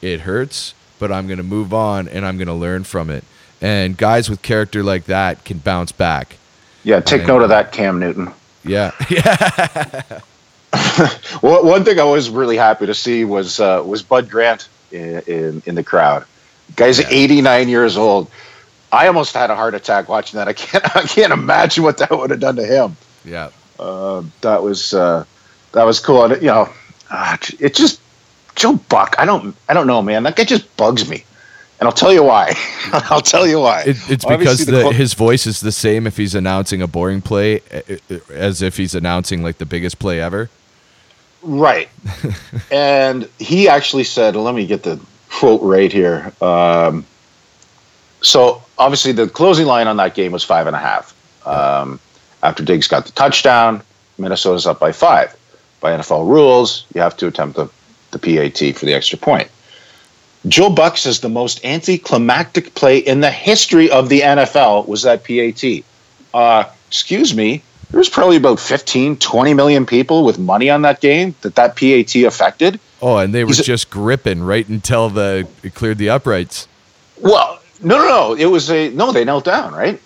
it 0.00 0.20
hurts, 0.20 0.74
but 1.00 1.10
I'm 1.10 1.26
going 1.26 1.38
to 1.38 1.42
move 1.42 1.74
on 1.74 2.06
and 2.06 2.24
I'm 2.24 2.36
going 2.36 2.46
to 2.46 2.54
learn 2.54 2.84
from 2.84 3.10
it. 3.10 3.24
And 3.60 3.96
guys 3.96 4.30
with 4.30 4.42
character 4.42 4.84
like 4.84 5.06
that 5.06 5.44
can 5.44 5.58
bounce 5.58 5.90
back. 5.90 6.36
yeah, 6.84 7.00
take 7.00 7.22
I- 7.22 7.26
note 7.26 7.42
of 7.42 7.48
that, 7.48 7.72
Cam 7.72 7.98
Newton. 7.98 8.32
Yeah, 8.62 8.92
Well, 11.42 11.64
one 11.64 11.82
thing 11.82 11.98
I 11.98 12.04
was 12.04 12.30
really 12.30 12.58
happy 12.58 12.86
to 12.86 12.94
see 12.94 13.24
was 13.24 13.58
uh, 13.58 13.82
was 13.84 14.04
Bud 14.04 14.30
Grant 14.30 14.68
in, 14.92 15.18
in, 15.26 15.62
in 15.66 15.74
the 15.74 15.82
crowd. 15.82 16.26
Guy's 16.76 17.00
89 17.00 17.68
years 17.68 17.96
old. 17.96 18.30
I 18.92 19.06
almost 19.06 19.34
had 19.34 19.50
a 19.50 19.56
heart 19.56 19.74
attack 19.74 20.08
watching 20.08 20.38
that. 20.38 20.48
I 20.48 20.52
can't 20.52 20.96
I 20.96 21.02
can't 21.02 21.32
imagine 21.32 21.82
what 21.82 21.98
that 21.98 22.10
would 22.10 22.30
have 22.30 22.40
done 22.40 22.56
to 22.56 22.64
him. 22.64 22.96
yeah. 23.24 23.50
Uh, 23.78 24.22
that 24.42 24.62
was 24.62 24.94
uh, 24.94 25.24
that 25.72 25.84
was 25.84 25.98
cool. 25.98 26.24
And 26.24 26.40
you 26.40 26.48
know, 26.48 26.68
uh, 27.10 27.36
it 27.58 27.74
just 27.74 28.00
Joe 28.54 28.74
Buck. 28.88 29.16
I 29.18 29.24
don't 29.24 29.56
I 29.68 29.74
don't 29.74 29.86
know, 29.86 30.02
man. 30.02 30.22
That 30.22 30.36
guy 30.36 30.44
just 30.44 30.76
bugs 30.76 31.08
me, 31.08 31.24
and 31.80 31.88
I'll 31.88 31.94
tell 31.94 32.12
you 32.12 32.22
why. 32.22 32.54
I'll 32.92 33.22
tell 33.22 33.46
you 33.46 33.58
why. 33.60 33.82
It, 33.82 33.96
it's 34.08 34.24
Obviously, 34.24 34.36
because 34.36 34.66
the 34.66 34.72
the, 34.72 34.92
his 34.92 35.14
voice 35.14 35.46
is 35.46 35.60
the 35.60 35.72
same 35.72 36.06
if 36.06 36.16
he's 36.16 36.34
announcing 36.34 36.80
a 36.80 36.86
boring 36.86 37.22
play 37.22 37.60
uh, 37.72 37.96
uh, 38.10 38.18
as 38.30 38.62
if 38.62 38.76
he's 38.76 38.94
announcing 38.94 39.42
like 39.42 39.58
the 39.58 39.66
biggest 39.66 39.98
play 39.98 40.20
ever. 40.20 40.48
Right. 41.42 41.88
and 42.70 43.28
he 43.38 43.68
actually 43.68 44.04
said, 44.04 44.36
let 44.36 44.54
me 44.54 44.66
get 44.66 44.84
the 44.84 45.00
quote 45.28 45.60
right 45.62 45.92
here. 45.92 46.32
Um, 46.40 47.04
so 48.20 48.61
obviously 48.82 49.12
the 49.12 49.28
closing 49.28 49.66
line 49.66 49.86
on 49.86 49.96
that 49.98 50.14
game 50.14 50.32
was 50.32 50.44
five 50.44 50.66
and 50.66 50.76
a 50.76 50.78
half. 50.78 51.14
Um, 51.46 52.00
after 52.42 52.64
Diggs 52.64 52.88
got 52.88 53.06
the 53.06 53.12
touchdown, 53.12 53.82
Minnesota's 54.18 54.66
up 54.66 54.80
by 54.80 54.92
five. 54.92 55.36
By 55.80 55.96
NFL 55.96 56.28
rules, 56.28 56.86
you 56.94 57.00
have 57.00 57.16
to 57.18 57.26
attempt 57.26 57.56
the, 57.56 57.68
the 58.10 58.18
PAT 58.18 58.76
for 58.76 58.86
the 58.86 58.94
extra 58.94 59.18
point. 59.18 59.50
Joe 60.48 60.70
Buck 60.70 60.96
says 60.96 61.20
the 61.20 61.28
most 61.28 61.64
anticlimactic 61.64 62.74
play 62.74 62.98
in 62.98 63.20
the 63.20 63.30
history 63.30 63.90
of 63.90 64.08
the 64.08 64.20
NFL 64.20 64.88
was 64.88 65.02
that 65.02 65.24
PAT. 65.24 65.84
Uh, 66.34 66.68
excuse 66.88 67.34
me, 67.34 67.62
there 67.90 67.98
was 67.98 68.08
probably 68.08 68.36
about 68.36 68.58
15, 68.58 69.18
20 69.18 69.54
million 69.54 69.86
people 69.86 70.24
with 70.24 70.38
money 70.38 70.68
on 70.68 70.82
that 70.82 71.00
game 71.00 71.34
that 71.42 71.54
that 71.54 71.76
PAT 71.76 72.14
affected. 72.24 72.80
Oh, 73.00 73.18
and 73.18 73.34
they 73.34 73.44
were 73.44 73.48
He's 73.48 73.64
just 73.64 73.90
gripping 73.90 74.42
right 74.42 74.68
until 74.68 75.08
the 75.08 75.46
it 75.62 75.74
cleared 75.74 75.98
the 75.98 76.08
uprights. 76.08 76.66
Well, 77.20 77.61
no, 77.82 77.98
no, 77.98 78.06
no. 78.06 78.34
It 78.34 78.46
was 78.46 78.70
a 78.70 78.90
no. 78.90 79.12
They 79.12 79.24
knelt 79.24 79.44
down, 79.44 79.72
right? 79.72 80.00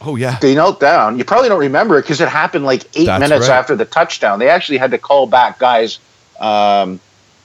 Oh 0.00 0.16
yeah, 0.16 0.38
They 0.38 0.54
knelt 0.54 0.78
down. 0.78 1.18
You 1.18 1.24
probably 1.24 1.48
don't 1.48 1.60
remember 1.60 1.98
it 1.98 2.02
because 2.02 2.20
it 2.20 2.28
happened 2.28 2.64
like 2.64 2.84
eight 2.96 3.06
That's 3.06 3.20
minutes 3.20 3.48
right. 3.48 3.56
after 3.56 3.74
the 3.74 3.86
touchdown. 3.86 4.38
They 4.38 4.50
actually 4.50 4.78
had 4.78 4.90
to 4.90 4.98
call 4.98 5.26
back 5.26 5.58
guys 5.58 5.98
um, 6.38 7.00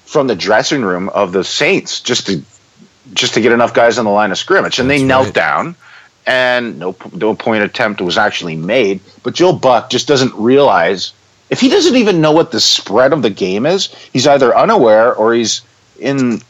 from 0.05 0.27
the 0.27 0.35
dressing 0.35 0.83
room 0.83 1.09
of 1.09 1.31
the 1.31 1.43
Saints 1.43 2.01
just 2.01 2.27
to 2.27 2.41
just 3.13 3.33
to 3.33 3.41
get 3.41 3.51
enough 3.51 3.73
guys 3.73 3.97
on 3.97 4.05
the 4.05 4.11
line 4.11 4.31
of 4.31 4.37
scrimmage, 4.37 4.79
and 4.79 4.89
they 4.89 5.03
knelt 5.03 5.27
right. 5.27 5.33
down. 5.33 5.75
And 6.27 6.77
no, 6.77 6.95
no 7.13 7.35
point 7.35 7.63
attempt 7.63 7.99
was 7.99 8.17
actually 8.17 8.55
made. 8.55 8.99
But 9.23 9.33
Joe 9.33 9.53
Buck 9.53 9.89
just 9.89 10.07
doesn't 10.07 10.33
realize 10.35 11.13
if 11.49 11.59
he 11.59 11.67
doesn't 11.67 11.95
even 11.95 12.21
know 12.21 12.31
what 12.31 12.51
the 12.51 12.59
spread 12.59 13.11
of 13.11 13.23
the 13.23 13.29
game 13.29 13.65
is. 13.65 13.87
He's 14.13 14.27
either 14.27 14.55
unaware 14.55 15.15
or 15.15 15.33
he's 15.33 15.61
in 15.99 16.41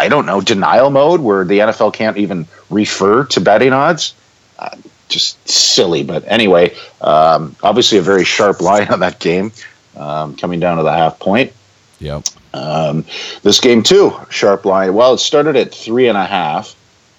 I 0.00 0.08
don't 0.08 0.24
know 0.24 0.40
denial 0.40 0.88
mode 0.88 1.20
where 1.20 1.44
the 1.44 1.58
NFL 1.58 1.92
can't 1.92 2.16
even 2.16 2.46
refer 2.70 3.24
to 3.26 3.40
betting 3.40 3.74
odds. 3.74 4.14
Uh, 4.58 4.74
just 5.08 5.46
silly, 5.46 6.02
but 6.02 6.24
anyway, 6.26 6.74
um, 7.02 7.54
obviously 7.62 7.98
a 7.98 8.02
very 8.02 8.24
sharp 8.24 8.62
line 8.62 8.88
on 8.88 9.00
that 9.00 9.18
game, 9.18 9.52
um, 9.96 10.36
coming 10.36 10.58
down 10.58 10.78
to 10.78 10.82
the 10.82 10.92
half 10.92 11.18
point. 11.18 11.52
yep. 11.98 12.24
Um, 12.54 13.04
this 13.42 13.60
game 13.60 13.82
too, 13.82 14.12
sharp 14.30 14.64
line. 14.64 14.94
Well, 14.94 15.14
it 15.14 15.18
started 15.18 15.54
at 15.56 15.74
three 15.74 16.08
and 16.08 16.16
a 16.16 16.24
half. 16.24 16.74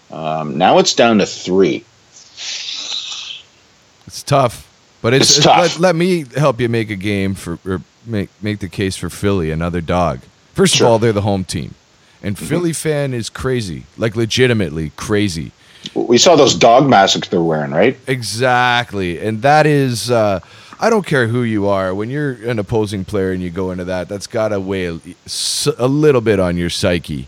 Um, 0.09 0.57
now 0.57 0.79
it's 0.79 0.95
down 0.95 1.19
to 1.19 1.25
three. 1.27 1.85
It's 4.07 4.23
tough, 4.23 4.67
but 5.03 5.13
it's, 5.13 5.37
It's 5.37 5.45
tough. 5.45 5.75
Let, 5.75 5.79
let 5.79 5.95
me 5.95 6.25
help 6.35 6.59
you 6.59 6.67
make 6.67 6.89
a 6.89 6.95
game 6.95 7.35
for 7.35 7.59
or 7.63 7.81
make 8.05 8.29
make 8.41 8.59
the 8.59 8.67
case 8.67 8.95
for 8.95 9.09
Philly, 9.09 9.51
another 9.51 9.81
dog. 9.81 10.21
First 10.53 10.75
Sure. 10.75 10.87
Of 10.87 10.91
all, 10.93 10.99
they're 10.99 11.13
the 11.13 11.21
home 11.21 11.45
team, 11.45 11.75
and 12.23 12.37
Philly 12.37 12.73
fan 12.73 13.13
is 13.13 13.29
crazy, 13.29 13.83
like 13.97 14.15
legitimately 14.15 14.91
crazy. 14.95 15.51
We 15.95 16.17
saw 16.19 16.35
those 16.35 16.53
dog 16.55 16.87
masks 16.87 17.27
they're 17.29 17.41
wearing, 17.41 17.71
right? 17.71 17.97
Exactly, 18.07 19.19
and 19.19 19.41
that 19.41 19.65
is. 19.65 20.11
Uh, 20.11 20.39
I 20.79 20.89
don't 20.89 21.05
care 21.05 21.27
who 21.27 21.43
you 21.43 21.67
are. 21.67 21.93
When 21.93 22.09
you're 22.09 22.31
an 22.49 22.57
opposing 22.57 23.05
player 23.05 23.31
and 23.31 23.41
you 23.41 23.49
go 23.51 23.69
into 23.71 23.85
that, 23.85 24.09
that's 24.09 24.25
got 24.27 24.49
to 24.49 24.59
weigh 24.59 24.85
a 24.87 25.87
little 25.87 26.21
bit 26.21 26.39
on 26.39 26.57
your 26.57 26.69
psyche. 26.71 27.27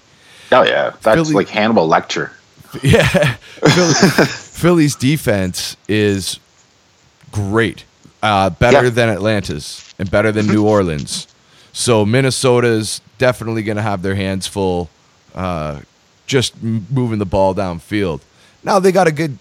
Oh 0.51 0.63
yeah, 0.63 0.93
that's 1.01 1.15
Philly- 1.21 1.33
like 1.33 1.49
Hannibal 1.49 1.87
Lecter. 1.89 2.31
Yeah, 2.81 3.05
Philly, 3.67 3.93
Philly's 4.27 4.95
defense 4.95 5.77
is 5.87 6.39
great, 7.31 7.85
uh, 8.23 8.49
better 8.49 8.77
Yeah. 8.77 8.83
Mm-hmm. 8.85 8.95
than 8.95 9.09
Atlanta's 9.09 9.93
and 9.99 10.09
better 10.09 10.31
than 10.31 10.47
New 10.47 10.65
Orleans. 10.67 11.27
So 11.73 12.05
Minnesota's 12.05 13.01
definitely 13.17 13.63
going 13.63 13.77
to 13.77 13.81
have 13.83 14.03
their 14.03 14.15
hands 14.15 14.45
full, 14.47 14.89
uh, 15.33 15.81
just 16.27 16.61
moving 16.61 17.17
the 17.19 17.25
ball 17.25 17.53
downfield. 17.55 18.21
Now 18.63 18.79
they 18.79 18.91
got 18.91 19.07
a 19.07 19.11
good, 19.11 19.37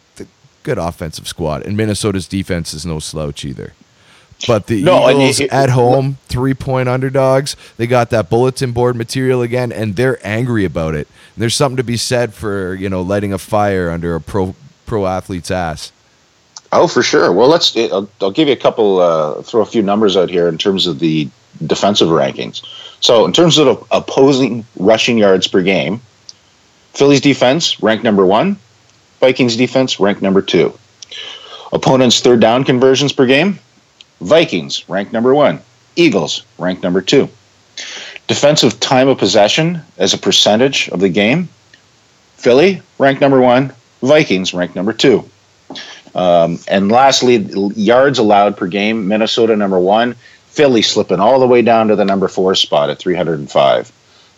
good 0.63 0.79
offensive 0.79 1.29
squad, 1.29 1.65
and 1.65 1.77
Minnesota's 1.77 2.27
defense 2.27 2.73
is 2.75 2.85
no 2.87 2.99
slouch 2.99 3.45
either. 3.45 3.75
But 4.47 4.67
the 4.67 4.83
No, 4.83 5.07
and 5.07 5.19
Eagles 5.19 5.41
it- 5.41 5.53
at 5.53 5.71
home, 5.71 6.17
three 6.27 6.55
point 6.55 6.89
underdogs, 6.89 7.55
they 7.77 7.87
got 7.87 8.11
that 8.11 8.29
bulletin 8.29 8.73
board 8.73 8.97
material 8.97 9.41
again, 9.43 9.71
and 9.71 9.95
they're 9.95 10.19
angry 10.27 10.65
about 10.65 10.95
it. 10.97 11.07
There's 11.37 11.55
something 11.55 11.77
to 11.77 11.85
be 11.85 11.97
said 11.97 12.35
for 12.35 12.75
you 12.75 12.89
know 12.89 13.03
lighting 13.03 13.33
a 13.33 13.39
fire 13.39 13.89
under 13.91 14.17
a 14.17 14.21
pro 14.21 14.57
pro 14.85 15.07
athlete's 15.07 15.51
ass. 15.53 15.93
Oh, 16.73 16.89
for 16.89 17.03
sure. 17.03 17.31
Well, 17.31 17.49
let's. 17.49 17.77
I'll, 17.77 18.09
I'll 18.21 18.31
give 18.33 18.49
you 18.49 18.55
a 18.55 18.57
couple. 18.57 18.99
Uh, 18.99 19.43
throw 19.43 19.61
a 19.61 19.67
few 19.67 19.83
numbers 19.83 20.17
out 20.17 20.29
here 20.31 20.49
in 20.49 20.59
terms 20.59 20.87
of 20.89 20.99
the 20.99 21.29
defensive 21.67 22.09
rankings. 22.09 22.63
So, 23.01 23.25
in 23.25 23.33
terms 23.33 23.59
of 23.59 23.87
opposing 23.91 24.65
rushing 24.77 25.19
yards 25.19 25.49
per 25.49 25.63
game, 25.63 26.01
Phillies 26.95 27.21
defense 27.21 27.83
ranked 27.83 28.05
number 28.05 28.27
one. 28.27 28.59
Vikings 29.21 29.57
defense 29.57 30.01
ranked 30.01 30.23
number 30.23 30.43
two. 30.43 30.77
Opponents' 31.73 32.21
third 32.21 32.41
down 32.41 32.65
conversions 32.65 33.13
per 33.13 33.27
game, 33.27 33.59
Vikings 34.21 34.89
ranked 34.89 35.13
number 35.13 35.35
one. 35.35 35.61
Eagles 35.97 36.45
ranked 36.59 36.83
number 36.83 37.01
two. 37.01 37.29
Defensive 38.29 38.79
time 38.81 39.09
of 39.09 39.19
possession 39.19 39.83
as 39.99 40.15
a 40.15 40.19
percentage 40.19 40.89
of 40.91 41.01
the 41.01 41.09
game, 41.09 41.49
Philly 42.37 42.83
ranked 42.99 43.21
number 43.21 43.41
one. 43.41 43.73
Vikings 44.03 44.53
ranked 44.53 44.77
number 44.77 44.93
two. 44.93 45.29
Um, 46.15 46.59
and 46.69 46.91
lastly, 46.91 47.37
yards 47.75 48.19
allowed 48.19 48.57
per 48.57 48.67
game, 48.67 49.09
Minnesota 49.09 49.57
number 49.57 49.79
one, 49.79 50.17
Philly 50.53 50.83
slipping 50.83 51.19
all 51.19 51.41
the 51.41 51.47
way 51.47 51.63
down 51.63 51.89
to 51.89 51.97
the 51.97 52.05
number 52.05 52.29
four 52.29 52.55
spot 52.55 52.91
at 52.91 52.99
305. 52.99 53.91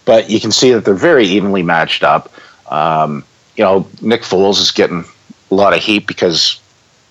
But 0.05 0.31
you 0.31 0.39
can 0.39 0.53
see 0.53 0.71
that 0.71 0.85
they're 0.85 0.95
very 0.95 1.27
evenly 1.27 1.65
matched 1.65 2.05
up. 2.05 2.33
Um, 2.71 3.25
you 3.57 3.65
know, 3.65 3.89
Nick 4.01 4.23
Foles 4.23 4.61
is 4.61 4.71
getting 4.71 5.05
a 5.51 5.55
lot 5.55 5.75
of 5.75 5.83
heat 5.83 6.07
because 6.07 6.61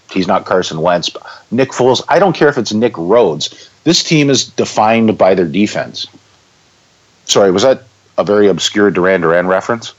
he's 0.09 0.25
not 0.25 0.45
Carson 0.45 0.79
Wentz. 0.79 1.09
Nick 1.51 1.71
Foles, 1.71 2.01
I 2.07 2.17
don't 2.17 2.33
care 2.33 2.47
if 2.47 2.57
it's 2.57 2.71
Nick 2.71 2.97
Rhodes. 2.97 3.69
This 3.83 4.03
team 4.03 4.29
is 4.29 4.45
defined 4.45 5.17
by 5.17 5.35
their 5.35 5.47
defense. 5.47 6.07
Sorry, 7.25 7.51
was 7.51 7.63
that 7.63 7.83
a 8.17 8.23
very 8.23 8.47
obscure 8.47 8.89
Duran 8.89 9.19
Duran 9.19 9.47
reference? 9.47 9.93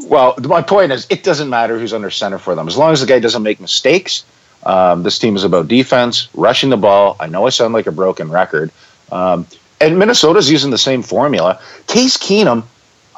Well, 0.00 0.34
my 0.42 0.62
point 0.62 0.90
is, 0.90 1.06
it 1.10 1.22
doesn't 1.22 1.48
matter 1.48 1.78
who's 1.78 1.92
under 1.92 2.10
center 2.10 2.38
for 2.38 2.56
them. 2.56 2.66
As 2.66 2.76
long 2.76 2.92
as 2.92 3.00
the 3.00 3.06
guy 3.06 3.20
doesn't 3.20 3.42
make 3.42 3.60
mistakes, 3.60 4.24
um, 4.66 5.02
this 5.02 5.18
team 5.18 5.36
is 5.36 5.44
about 5.44 5.68
defense, 5.68 6.28
rushing 6.34 6.70
the 6.70 6.76
ball. 6.76 7.16
I 7.20 7.26
know 7.26 7.46
I 7.46 7.50
sound 7.50 7.74
like 7.74 7.86
a 7.86 7.92
broken 7.92 8.30
record. 8.30 8.70
Um, 9.12 9.46
and 9.80 9.98
Minnesota's 9.98 10.50
using 10.50 10.70
the 10.70 10.78
same 10.78 11.02
formula. 11.02 11.60
Case 11.86 12.16
Keenum, 12.16 12.64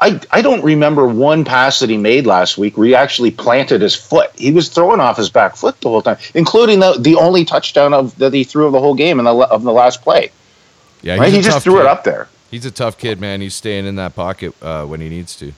I, 0.01 0.21
I 0.31 0.43
don't 0.43 0.63
remember 0.63 1.07
one 1.07 1.45
pass 1.45 1.79
that 1.79 1.89
he 1.89 1.97
made 1.97 2.27
last 2.27 2.59
week 2.59 2.77
where 2.77 2.87
he 2.87 2.95
actually 2.95 3.31
planted 3.31 3.81
his 3.81 3.95
foot. 3.95 4.31
He 4.35 4.53
was 4.53 4.69
throwing 4.69 5.01
off 5.01 5.17
his 5.17 5.31
back 5.31 5.57
foot 5.57 5.81
the 5.81 5.89
whole 5.89 6.03
time, 6.03 6.19
including 6.35 6.81
the, 6.81 6.97
the 6.99 7.17
only 7.17 7.45
touchdown 7.45 7.95
of 7.95 8.17
that 8.19 8.35
he 8.35 8.45
threw 8.45 8.67
of 8.67 8.73
the 8.73 8.81
whole 8.81 8.95
game 8.95 9.19
in 9.19 9.25
the 9.25 9.33
of 9.33 9.63
the 9.63 9.73
last 9.73 10.03
play. 10.03 10.31
Yeah, 11.03 11.17
right? 11.17 11.33
He 11.33 11.41
just 11.41 11.63
threw 11.63 11.81
it 11.81 11.87
up 11.87 12.05
there. 12.05 12.29
He's 12.51 12.67
a 12.67 12.71
tough 12.71 12.99
kid, 12.99 13.21
man. 13.21 13.41
He's 13.41 13.55
staying 13.55 13.87
in 13.87 13.97
that 13.97 14.15
pocket 14.15 14.55
uh, 14.63 14.85
when 14.87 15.01
he 15.01 15.09
needs 15.09 15.37
to. 15.37 15.53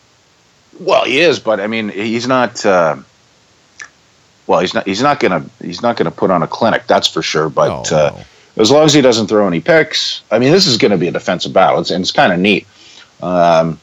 Well, 0.80 1.04
he 1.04 1.20
is, 1.20 1.38
but 1.38 1.60
I 1.60 1.66
mean, 1.66 1.88
he's 1.88 2.28
not. 2.28 2.64
Uh, 2.64 2.98
well, 4.48 4.60
he's 4.60 4.74
not. 4.74 4.86
He's 4.86 5.02
not 5.02 5.20
gonna. 5.20 5.44
He's 5.62 5.82
not 5.82 5.96
gonna 5.96 6.10
put 6.10 6.30
on 6.30 6.42
a 6.42 6.48
clinic. 6.48 6.86
That's 6.88 7.06
for 7.06 7.22
sure. 7.22 7.48
But 7.48 7.90
No, 7.90 7.96
uh, 7.96 8.10
no. 8.10 8.62
as 8.62 8.70
long 8.70 8.84
as 8.84 8.94
he 8.94 9.00
doesn't 9.02 9.28
throw 9.28 9.46
any 9.46 9.60
picks, 9.60 10.22
I 10.30 10.38
mean, 10.38 10.50
this 10.50 10.66
is 10.66 10.78
going 10.78 10.90
to 10.90 10.98
be 10.98 11.06
a 11.06 11.12
defensive 11.12 11.52
battle, 11.52 11.80
it's, 11.80 11.90
and 11.90 12.02
it's 12.02 12.10
kind 12.10 12.32
of 12.32 12.40
neat. 12.40 12.66
Um, 13.22 13.78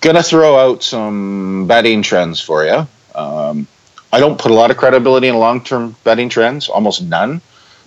gonna 0.00 0.22
throw 0.22 0.58
out 0.58 0.82
some 0.82 1.66
betting 1.66 2.02
trends 2.02 2.40
for 2.40 2.64
you. 2.64 2.88
Um, 3.14 3.68
I 4.12 4.18
don't 4.18 4.40
put 4.40 4.50
a 4.50 4.54
lot 4.54 4.70
of 4.70 4.78
credibility 4.78 5.28
in 5.28 5.36
long-term 5.36 5.96
betting 6.02 6.28
trends, 6.30 6.68
almost 6.68 7.02
none. 7.02 7.42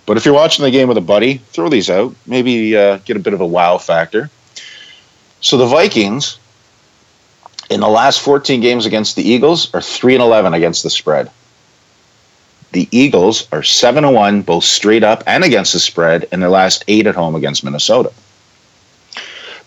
But 0.06 0.16
if 0.16 0.24
you're 0.24 0.34
watching 0.34 0.64
the 0.64 0.70
game 0.70 0.88
with 0.88 0.96
a 0.96 1.02
buddy, 1.02 1.38
throw 1.38 1.68
these 1.68 1.90
out. 1.90 2.14
Maybe 2.26 2.76
uh, 2.76 2.98
get 2.98 3.16
a 3.16 3.20
bit 3.20 3.34
of 3.34 3.40
a 3.40 3.46
wow 3.46 3.78
factor. 3.78 4.30
So 5.40 5.56
the 5.56 5.66
Vikings, 5.66 6.38
in 7.70 7.80
the 7.80 7.88
last 7.88 8.20
14 8.20 8.60
games 8.60 8.86
against 8.86 9.16
the 9.16 9.28
Eagles, 9.28 9.72
are 9.74 9.80
three 9.80 10.14
and 10.14 10.22
11 10.22 10.54
against 10.54 10.82
the 10.82 10.90
spread. 10.90 11.30
The 12.72 12.88
Eagles 12.92 13.48
are 13.52 13.62
seven 13.62 14.04
and 14.04 14.14
one, 14.14 14.42
both 14.42 14.64
straight 14.64 15.02
up 15.02 15.24
and 15.26 15.42
against 15.44 15.72
the 15.72 15.80
spread, 15.80 16.28
in 16.30 16.40
their 16.40 16.48
last 16.50 16.84
eight 16.88 17.06
at 17.06 17.14
home 17.16 17.34
against 17.34 17.64
Minnesota. 17.64 18.12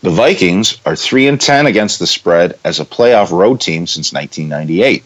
The 0.02 0.10
Vikings 0.10 0.78
are 0.86 0.96
three 0.96 1.28
and 1.28 1.40
ten 1.40 1.66
against 1.66 2.00
the 2.00 2.08
spread 2.08 2.58
as 2.64 2.80
a 2.80 2.86
playoff 2.86 3.32
road 3.32 3.62
team 3.62 3.88
since 3.88 4.14
1998. 4.14 5.04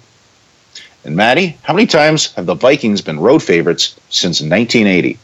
And 1.05 1.15
Maddie, 1.15 1.57
how 1.63 1.73
many 1.73 1.87
times 1.87 2.33
have 2.33 2.45
the 2.47 2.55
Vikings 2.55 3.01
been 3.01 3.19
road 3.19 3.41
favorites 3.41 3.95
since 4.09 4.41
1980? 4.41 5.17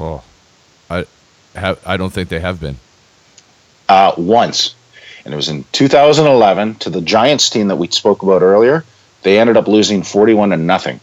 Oh, 0.00 0.22
I, 0.90 1.06
I 1.86 1.96
don't 1.96 2.12
think 2.12 2.28
they 2.28 2.40
have 2.40 2.60
been. 2.60 2.76
uh, 3.88 4.12
once, 4.16 4.74
and 5.24 5.32
it 5.32 5.36
was 5.36 5.48
in 5.48 5.64
2011 5.72 6.76
to 6.76 6.90
the 6.90 7.00
Giants 7.02 7.48
team 7.50 7.68
that 7.68 7.76
we 7.76 7.86
spoke 7.88 8.22
about 8.22 8.42
earlier. 8.42 8.84
They 9.22 9.38
ended 9.38 9.56
up 9.56 9.68
losing 9.68 10.02
41 10.02 10.50
to 10.50 10.56
nothing. 10.56 10.98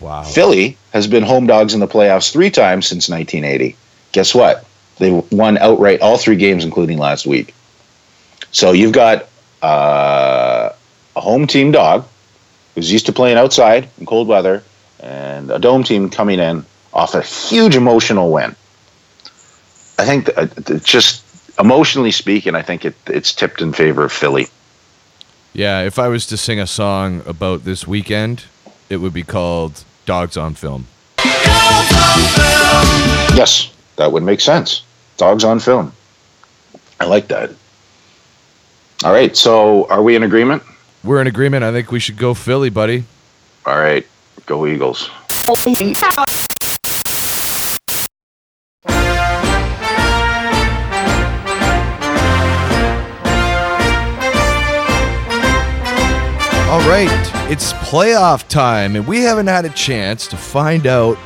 Wow. 0.00 0.22
Philly 0.22 0.76
has 0.92 1.06
been 1.06 1.22
home 1.22 1.46
dogs 1.46 1.74
in 1.74 1.80
the 1.80 1.88
playoffs 1.88 2.32
three 2.32 2.50
times 2.50 2.86
since 2.86 3.08
1980. 3.08 3.76
Guess 4.12 4.34
what? 4.34 4.66
They 4.98 5.10
won 5.30 5.58
outright 5.58 6.00
all 6.00 6.18
three 6.18 6.36
games, 6.36 6.64
including 6.64 6.98
last 6.98 7.26
week. 7.26 7.54
So 8.50 8.72
you've 8.72 8.92
got 8.92 9.28
uh, 9.62 10.70
a 11.16 11.20
home 11.20 11.46
team 11.46 11.72
dog 11.72 12.06
who's 12.74 12.90
used 12.90 13.06
to 13.06 13.12
playing 13.12 13.36
outside 13.36 13.88
in 13.98 14.06
cold 14.06 14.28
weather, 14.28 14.62
and 15.00 15.50
a 15.50 15.58
dome 15.58 15.84
team 15.84 16.10
coming 16.10 16.38
in 16.38 16.64
off 16.92 17.14
a 17.14 17.22
huge 17.22 17.76
emotional 17.76 18.30
win. 18.30 18.54
I 19.98 20.04
think 20.04 20.26
that, 20.26 20.70
uh, 20.70 20.78
just 20.78 21.24
emotionally 21.58 22.10
speaking, 22.10 22.54
I 22.54 22.62
think 22.62 22.84
it, 22.84 22.94
it's 23.06 23.32
tipped 23.32 23.60
in 23.60 23.72
favor 23.72 24.04
of 24.04 24.12
Philly. 24.12 24.48
Yeah, 25.52 25.82
if 25.82 25.98
I 25.98 26.08
was 26.08 26.26
to 26.26 26.36
sing 26.36 26.60
a 26.60 26.66
song 26.66 27.22
about 27.26 27.64
this 27.64 27.86
weekend, 27.86 28.44
it 28.88 28.98
would 28.98 29.12
be 29.12 29.22
called 29.22 29.84
Dogs 30.10 30.36
on 30.36 30.54
Film. 30.54 30.88
Yes, 33.36 33.72
that 33.94 34.10
would 34.10 34.24
make 34.24 34.40
sense. 34.40 34.82
Dogs 35.16 35.44
on 35.44 35.60
film. 35.60 35.92
I 36.98 37.04
like 37.04 37.28
that. 37.28 37.50
All 39.04 39.12
right, 39.12 39.36
so 39.36 39.86
are 39.88 40.02
we 40.02 40.16
in 40.16 40.24
agreement? 40.24 40.64
We're 41.04 41.20
in 41.20 41.28
agreement. 41.28 41.62
I 41.62 41.70
think 41.70 41.92
we 41.92 42.00
should 42.00 42.16
go 42.16 42.34
Philly, 42.34 42.70
buddy. 42.70 43.04
All 43.64 43.78
right, 43.78 44.04
go 44.46 44.66
Eagles. 44.66 45.08
Right, 56.90 57.52
it's 57.52 57.72
playoff 57.74 58.48
time, 58.48 58.96
and 58.96 59.06
we 59.06 59.20
haven't 59.20 59.46
had 59.46 59.64
a 59.64 59.68
chance 59.68 60.26
to 60.26 60.36
find 60.36 60.88
out 60.88 61.16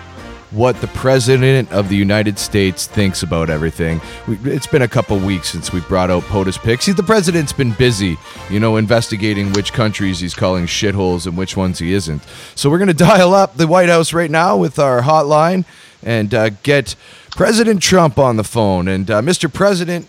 what 0.51 0.79
the 0.83 0.87
President 0.89 1.73
of 1.73 1.89
the 1.89 1.97
United 1.97 2.39
States 2.39 2.87
thinks 2.87 3.23
about 3.23 3.49
everything. 3.49 3.99
We, 4.29 4.37
it's 4.45 4.67
been 4.67 4.83
a 4.83 4.89
couple 4.89 5.19
weeks 5.19 5.49
since 5.49 5.73
we 5.73 5.81
brought 5.81 6.11
out 6.11 6.23
POTUS 6.25 6.59
picks. 6.59 6.85
He, 6.85 6.93
the 6.93 7.03
President's 7.03 7.55
been 7.55 7.73
busy, 7.73 8.19
you 8.51 8.61
know, 8.61 8.77
investigating 8.77 9.55
which 9.55 9.73
countries 9.73 10.21
he's 10.21 10.35
calling 10.35 10.67
shitholes 10.67 11.27
and 11.27 11.35
which 11.35 11.57
ones 11.57 11.79
he 11.79 11.95
isn't. 11.95 12.23
So 12.55 12.69
we're 12.69 12.77
going 12.77 12.89
to 12.89 12.95
dial 12.95 13.33
up 13.33 13.57
the 13.57 13.67
White 13.67 13.89
House 13.89 14.13
right 14.13 14.31
now 14.31 14.59
with 14.59 14.79
our 14.79 15.01
hotline 15.01 15.65
and 16.03 16.35
uh, 16.35 16.51
get 16.63 16.95
President 17.31 17.83
Trump 17.83 18.19
on 18.19 18.37
the 18.37 18.45
phone. 18.45 18.87
And 18.87 19.11
uh, 19.11 19.23
Mr. 19.23 19.51
President, 19.51 20.09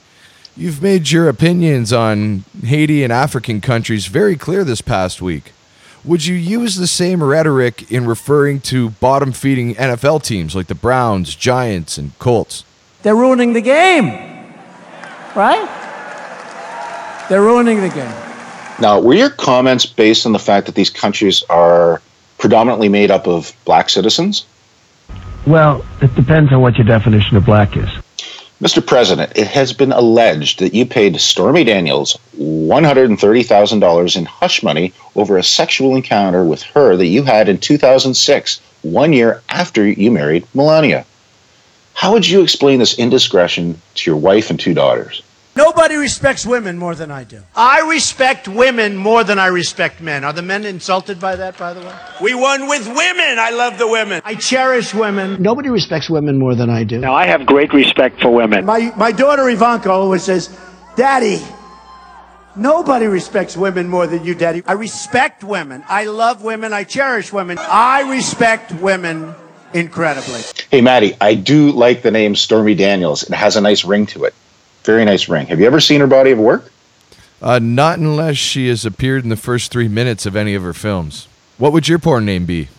You've 0.57 0.81
made 0.81 1.11
your 1.11 1.27
opinions 1.27 1.91
on 1.91 2.45
Haiti 2.63 3.03
and 3.03 3.11
African 3.11 3.59
countries 3.59 4.05
very 4.05 4.37
clear 4.37 4.63
this 4.63 4.79
past 4.79 5.21
week. 5.21 5.51
Would 6.05 6.25
you 6.25 6.35
use 6.35 6.77
the 6.77 6.87
same 6.87 7.21
rhetoric 7.21 7.91
in 7.91 8.05
referring 8.05 8.61
to 8.61 8.91
bottom 8.91 9.33
feeding 9.33 9.75
NFL 9.75 10.23
teams 10.23 10.55
like 10.55 10.67
the 10.67 10.75
Browns, 10.75 11.35
Giants, 11.35 11.97
and 11.97 12.17
Colts? 12.19 12.63
They're 13.03 13.17
ruining 13.17 13.51
the 13.51 13.59
game. 13.59 14.07
Right? 15.35 15.67
They're 17.27 17.41
ruining 17.41 17.81
the 17.81 17.89
game. 17.89 18.13
Now, 18.79 19.01
were 19.01 19.15
your 19.15 19.31
comments 19.31 19.85
based 19.85 20.25
on 20.25 20.31
the 20.31 20.39
fact 20.39 20.67
that 20.67 20.75
these 20.75 20.89
countries 20.89 21.43
are 21.49 22.01
predominantly 22.37 22.87
made 22.87 23.11
up 23.11 23.27
of 23.27 23.51
black 23.65 23.89
citizens? 23.89 24.45
Well, 25.45 25.83
it 26.01 26.15
depends 26.15 26.53
on 26.53 26.61
what 26.61 26.77
your 26.77 26.87
definition 26.87 27.35
of 27.35 27.43
black 27.43 27.75
is. 27.75 27.89
Mr. 28.65 28.83
President, 28.83 29.31
it 29.35 29.45
has 29.45 29.73
been 29.73 29.91
alleged 29.91 30.57
that 30.57 30.73
you 30.73 30.87
paid 30.87 31.21
Stormy 31.21 31.63
Daniels 31.63 32.17
$130,000 32.39 34.17
in 34.17 34.25
hush 34.25 34.63
money 34.63 34.91
over 35.15 35.37
a 35.37 35.43
sexual 35.43 35.95
encounter 35.95 36.43
with 36.43 36.63
her 36.63 36.97
that 36.97 37.05
you 37.05 37.21
had 37.21 37.47
in 37.47 37.59
2006, 37.59 38.59
one 38.81 39.13
year 39.13 39.43
after 39.49 39.87
you 39.87 40.09
married 40.09 40.47
Melania. 40.55 41.05
How 41.93 42.11
would 42.13 42.27
you 42.27 42.41
explain 42.41 42.79
this 42.79 42.97
indiscretion 42.97 43.79
to 43.93 44.09
your 44.09 44.17
wife 44.17 44.49
and 44.49 44.59
two 44.59 44.73
daughters? 44.73 45.21
Nobody 45.57 45.95
respects 45.95 46.45
women 46.45 46.77
more 46.77 46.95
than 46.95 47.11
I 47.11 47.23
do. 47.23 47.41
I 47.55 47.87
respect 47.89 48.49
women 48.49 48.97
more 48.97 49.23
than 49.23 49.39
I 49.39 49.47
respect 49.47 50.01
men. 50.01 50.25
Are 50.25 50.33
the 50.33 50.41
men 50.41 50.65
insulted 50.65 51.17
by 51.17 51.37
that, 51.37 51.57
by 51.57 51.73
the 51.73 51.79
way? 51.79 51.95
We 52.21 52.35
won 52.35 52.67
with 52.67 52.85
women. 52.87 53.39
I 53.39 53.51
love 53.51 53.77
the 53.77 53.87
women. 53.87 54.21
I 54.25 54.35
cherish 54.35 54.93
women. 54.93 55.41
Nobody 55.41 55.69
respects 55.69 56.09
women 56.09 56.37
more 56.37 56.55
than 56.55 56.69
I 56.69 56.83
do. 56.83 56.99
Now, 56.99 57.13
I 57.13 57.25
have 57.27 57.45
great 57.45 57.71
respect 57.73 58.21
for 58.21 58.31
women. 58.31 58.65
My, 58.65 58.93
my 58.97 59.13
daughter 59.13 59.47
Ivanka 59.47 59.89
always 59.89 60.23
says, 60.23 60.49
Daddy, 60.97 61.41
nobody 62.57 63.05
respects 63.05 63.55
women 63.55 63.87
more 63.87 64.07
than 64.07 64.25
you, 64.25 64.35
Daddy. 64.35 64.61
I 64.67 64.73
respect 64.73 65.41
women. 65.41 65.85
I 65.87 66.03
love 66.03 66.43
women. 66.43 66.73
I 66.73 66.83
cherish 66.83 67.31
women. 67.31 67.57
I 67.59 68.11
respect 68.11 68.73
women 68.73 69.33
incredibly. 69.73 70.41
Hey, 70.69 70.81
Maddie, 70.81 71.15
I 71.21 71.35
do 71.35 71.71
like 71.71 72.01
the 72.01 72.11
name 72.11 72.35
Stormy 72.35 72.75
Daniels. 72.75 73.23
It 73.23 73.33
has 73.33 73.55
a 73.55 73.61
nice 73.61 73.85
ring 73.85 74.05
to 74.07 74.25
it. 74.25 74.33
Very 74.85 75.03
nice 75.03 75.27
ring. 75.27 75.47
Have 75.47 75.59
you 75.59 75.65
ever 75.65 75.79
seen 75.79 75.99
her 75.99 76.07
body 76.07 76.31
of 76.31 76.37
work? 76.37 76.71
Uh, 77.41 77.59
not 77.59 77.97
unless 77.97 78.37
she 78.37 78.69
has 78.69 78.85
appeared 78.85 79.23
in 79.23 79.29
the 79.29 79.35
first 79.35 79.71
three 79.71 79.87
minutes 79.87 80.25
of 80.25 80.35
any 80.35 80.53
of 80.53 80.63
her 80.63 80.73
films. 80.73 81.27
What 81.57 81.73
would 81.73 81.87
your 81.87 81.99
porn 81.99 82.25
name 82.25 82.45
be? 82.45 82.69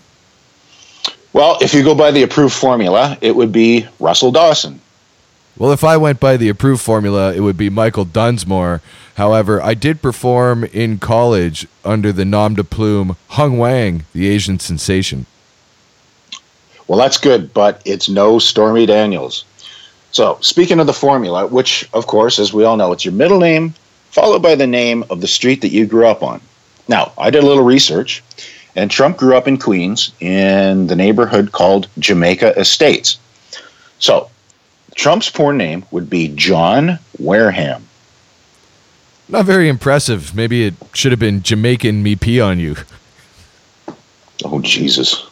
Well, 1.33 1.59
if 1.61 1.75
you 1.75 1.83
go 1.83 1.95
by 1.95 2.13
the 2.13 2.23
approved 2.23 2.55
formula, 2.55 3.19
it 3.21 3.35
would 3.35 3.53
be 3.53 3.87
Russell 3.99 4.31
Dawson. 4.31 4.81
Well, 5.59 5.73
if 5.73 5.83
I 5.83 5.97
went 5.97 6.21
by 6.21 6.37
the 6.37 6.49
approved 6.49 6.83
formula, 6.83 7.33
it 7.35 7.41
would 7.41 7.57
be 7.57 7.71
Michael 7.71 8.05
Dunsmore. 8.05 8.83
However, 9.17 9.63
I 9.63 9.73
did 9.75 10.03
perform 10.03 10.65
in 10.65 10.99
college 10.99 11.67
under 11.85 12.13
the 12.13 12.27
nom 12.27 12.55
de 12.55 12.65
plume 12.65 13.17
Hung 13.29 13.57
Wang, 13.57 14.05
the 14.13 14.29
Asian 14.29 14.59
sensation. 14.59 15.25
Well, 16.87 16.99
that's 16.99 17.17
good, 17.19 17.55
but 17.55 17.81
it's 17.87 18.09
no 18.09 18.39
Stormy 18.39 18.85
Daniels. 18.85 19.46
So, 20.17 20.39
speaking 20.41 20.81
of 20.81 20.87
the 20.87 20.95
formula, 20.95 21.47
which, 21.47 21.87
of 21.93 22.07
course, 22.07 22.39
as 22.39 22.51
we 22.51 22.65
all 22.65 22.79
know, 22.79 22.91
it's 22.91 23.05
your 23.05 23.13
middle 23.13 23.39
name 23.39 23.75
followed 24.09 24.43
by 24.43 24.55
the 24.55 24.67
name 24.67 25.05
of 25.11 25.21
the 25.21 25.27
street 25.27 25.61
that 25.61 25.69
you 25.69 25.85
grew 25.85 26.07
up 26.07 26.23
on. 26.23 26.41
Now, 26.89 27.13
I 27.19 27.29
did 27.29 27.45
a 27.45 27.47
little 27.47 27.63
research, 27.63 28.23
and 28.75 28.91
Trump 28.91 29.19
grew 29.19 29.37
up 29.37 29.47
in 29.47 29.59
Queens 29.59 30.13
in 30.21 30.87
the 30.87 30.97
neighborhood 30.97 31.53
called 31.53 31.89
Jamaica 31.99 32.59
Estates. 32.59 33.19
So, 33.99 34.31
Trump's 34.95 35.29
porn 35.29 35.59
name 35.59 35.85
would 35.91 36.09
be 36.09 36.29
John 36.29 36.99
Wareham. 37.19 37.87
Not 39.29 39.45
very 39.45 39.69
impressive. 39.69 40.35
Maybe 40.35 40.65
it 40.65 40.77
should 40.95 41.13
have 41.13 41.21
been 41.21 41.43
Jamaican 41.43 42.03
Me 42.03 42.17
Pee 42.17 42.41
on 42.41 42.59
You. 42.59 42.77
Oh, 44.47 44.63
Jesus. 44.63 45.27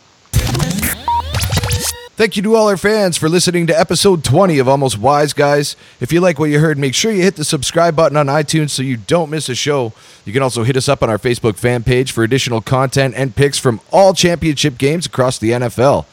Thank 2.16 2.36
you 2.36 2.44
to 2.44 2.54
all 2.54 2.68
our 2.68 2.76
fans 2.76 3.16
for 3.16 3.28
listening 3.28 3.66
to 3.66 3.76
episode 3.76 4.22
20 4.22 4.60
of 4.60 4.68
Almost 4.68 4.98
Wise 4.98 5.32
Guys. 5.32 5.74
If 6.00 6.12
you 6.12 6.20
like 6.20 6.38
what 6.38 6.48
you 6.48 6.60
heard, 6.60 6.78
make 6.78 6.94
sure 6.94 7.10
you 7.10 7.22
hit 7.22 7.34
the 7.34 7.44
subscribe 7.44 7.96
button 7.96 8.16
on 8.16 8.28
iTunes 8.28 8.70
so 8.70 8.84
you 8.84 8.96
don't 8.96 9.30
miss 9.30 9.48
a 9.48 9.54
show. 9.56 9.92
You 10.24 10.32
can 10.32 10.40
also 10.40 10.62
hit 10.62 10.76
us 10.76 10.88
up 10.88 11.02
on 11.02 11.10
our 11.10 11.18
Facebook 11.18 11.56
fan 11.56 11.82
page 11.82 12.12
for 12.12 12.22
additional 12.22 12.60
content 12.60 13.14
and 13.16 13.34
picks 13.34 13.58
from 13.58 13.80
all 13.90 14.14
championship 14.14 14.78
games 14.78 15.06
across 15.06 15.40
the 15.40 15.50
NFL. 15.50 16.04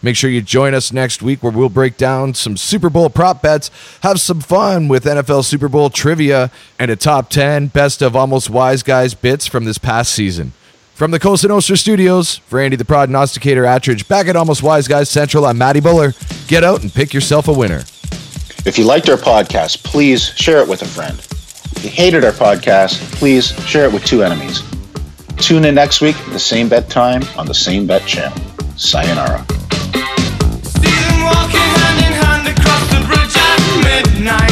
Make 0.00 0.14
sure 0.14 0.30
you 0.30 0.42
join 0.42 0.74
us 0.74 0.92
next 0.92 1.22
week 1.22 1.42
where 1.42 1.50
we'll 1.50 1.68
break 1.70 1.96
down 1.96 2.34
some 2.34 2.56
Super 2.56 2.88
Bowl 2.88 3.10
prop 3.10 3.42
bets, 3.42 3.72
have 4.04 4.20
some 4.20 4.40
fun 4.40 4.86
with 4.86 5.06
NFL 5.06 5.44
Super 5.44 5.68
Bowl 5.68 5.90
trivia, 5.90 6.52
and 6.78 6.88
a 6.88 6.94
top 6.94 7.30
10 7.30 7.66
best 7.66 8.00
of 8.00 8.14
Almost 8.14 8.48
Wise 8.48 8.84
Guys 8.84 9.12
bits 9.12 9.48
from 9.48 9.64
this 9.64 9.78
past 9.78 10.12
season. 10.12 10.52
From 10.98 11.12
the 11.12 11.20
Cosa 11.20 11.46
Nostra 11.46 11.76
studios, 11.76 12.38
for 12.38 12.58
Andy 12.58 12.74
the 12.74 12.84
Prognosticator 12.84 13.62
Attridge, 13.62 14.08
back 14.08 14.26
at 14.26 14.34
Almost 14.34 14.64
Wise 14.64 14.88
Guys 14.88 15.08
Central, 15.08 15.46
I'm 15.46 15.56
Matty 15.56 15.78
Buller. 15.78 16.12
Get 16.48 16.64
out 16.64 16.82
and 16.82 16.92
pick 16.92 17.14
yourself 17.14 17.46
a 17.46 17.52
winner. 17.52 17.84
If 18.66 18.76
you 18.76 18.84
liked 18.84 19.08
our 19.08 19.16
podcast, 19.16 19.84
please 19.84 20.30
share 20.30 20.58
it 20.58 20.66
with 20.66 20.82
a 20.82 20.86
friend. 20.86 21.16
If 21.76 21.84
you 21.84 21.90
hated 21.90 22.24
our 22.24 22.32
podcast, 22.32 22.98
please 23.12 23.52
share 23.64 23.84
it 23.84 23.92
with 23.92 24.04
two 24.04 24.24
enemies. 24.24 24.60
Tune 25.36 25.66
in 25.66 25.76
next 25.76 26.00
week 26.00 26.16
at 26.16 26.32
the 26.32 26.38
same 26.40 26.68
bet 26.68 26.90
time 26.90 27.22
on 27.36 27.46
the 27.46 27.54
same 27.54 27.86
bet 27.86 28.04
channel. 28.04 28.36
Sayonara. 28.76 29.46
walking 29.46 29.60
hand 31.78 32.06
in 32.06 32.12
hand 32.12 32.48
across 32.48 32.82
the 32.90 32.98
bridge 33.06 33.36
at 33.36 33.60
midnight. 33.84 34.47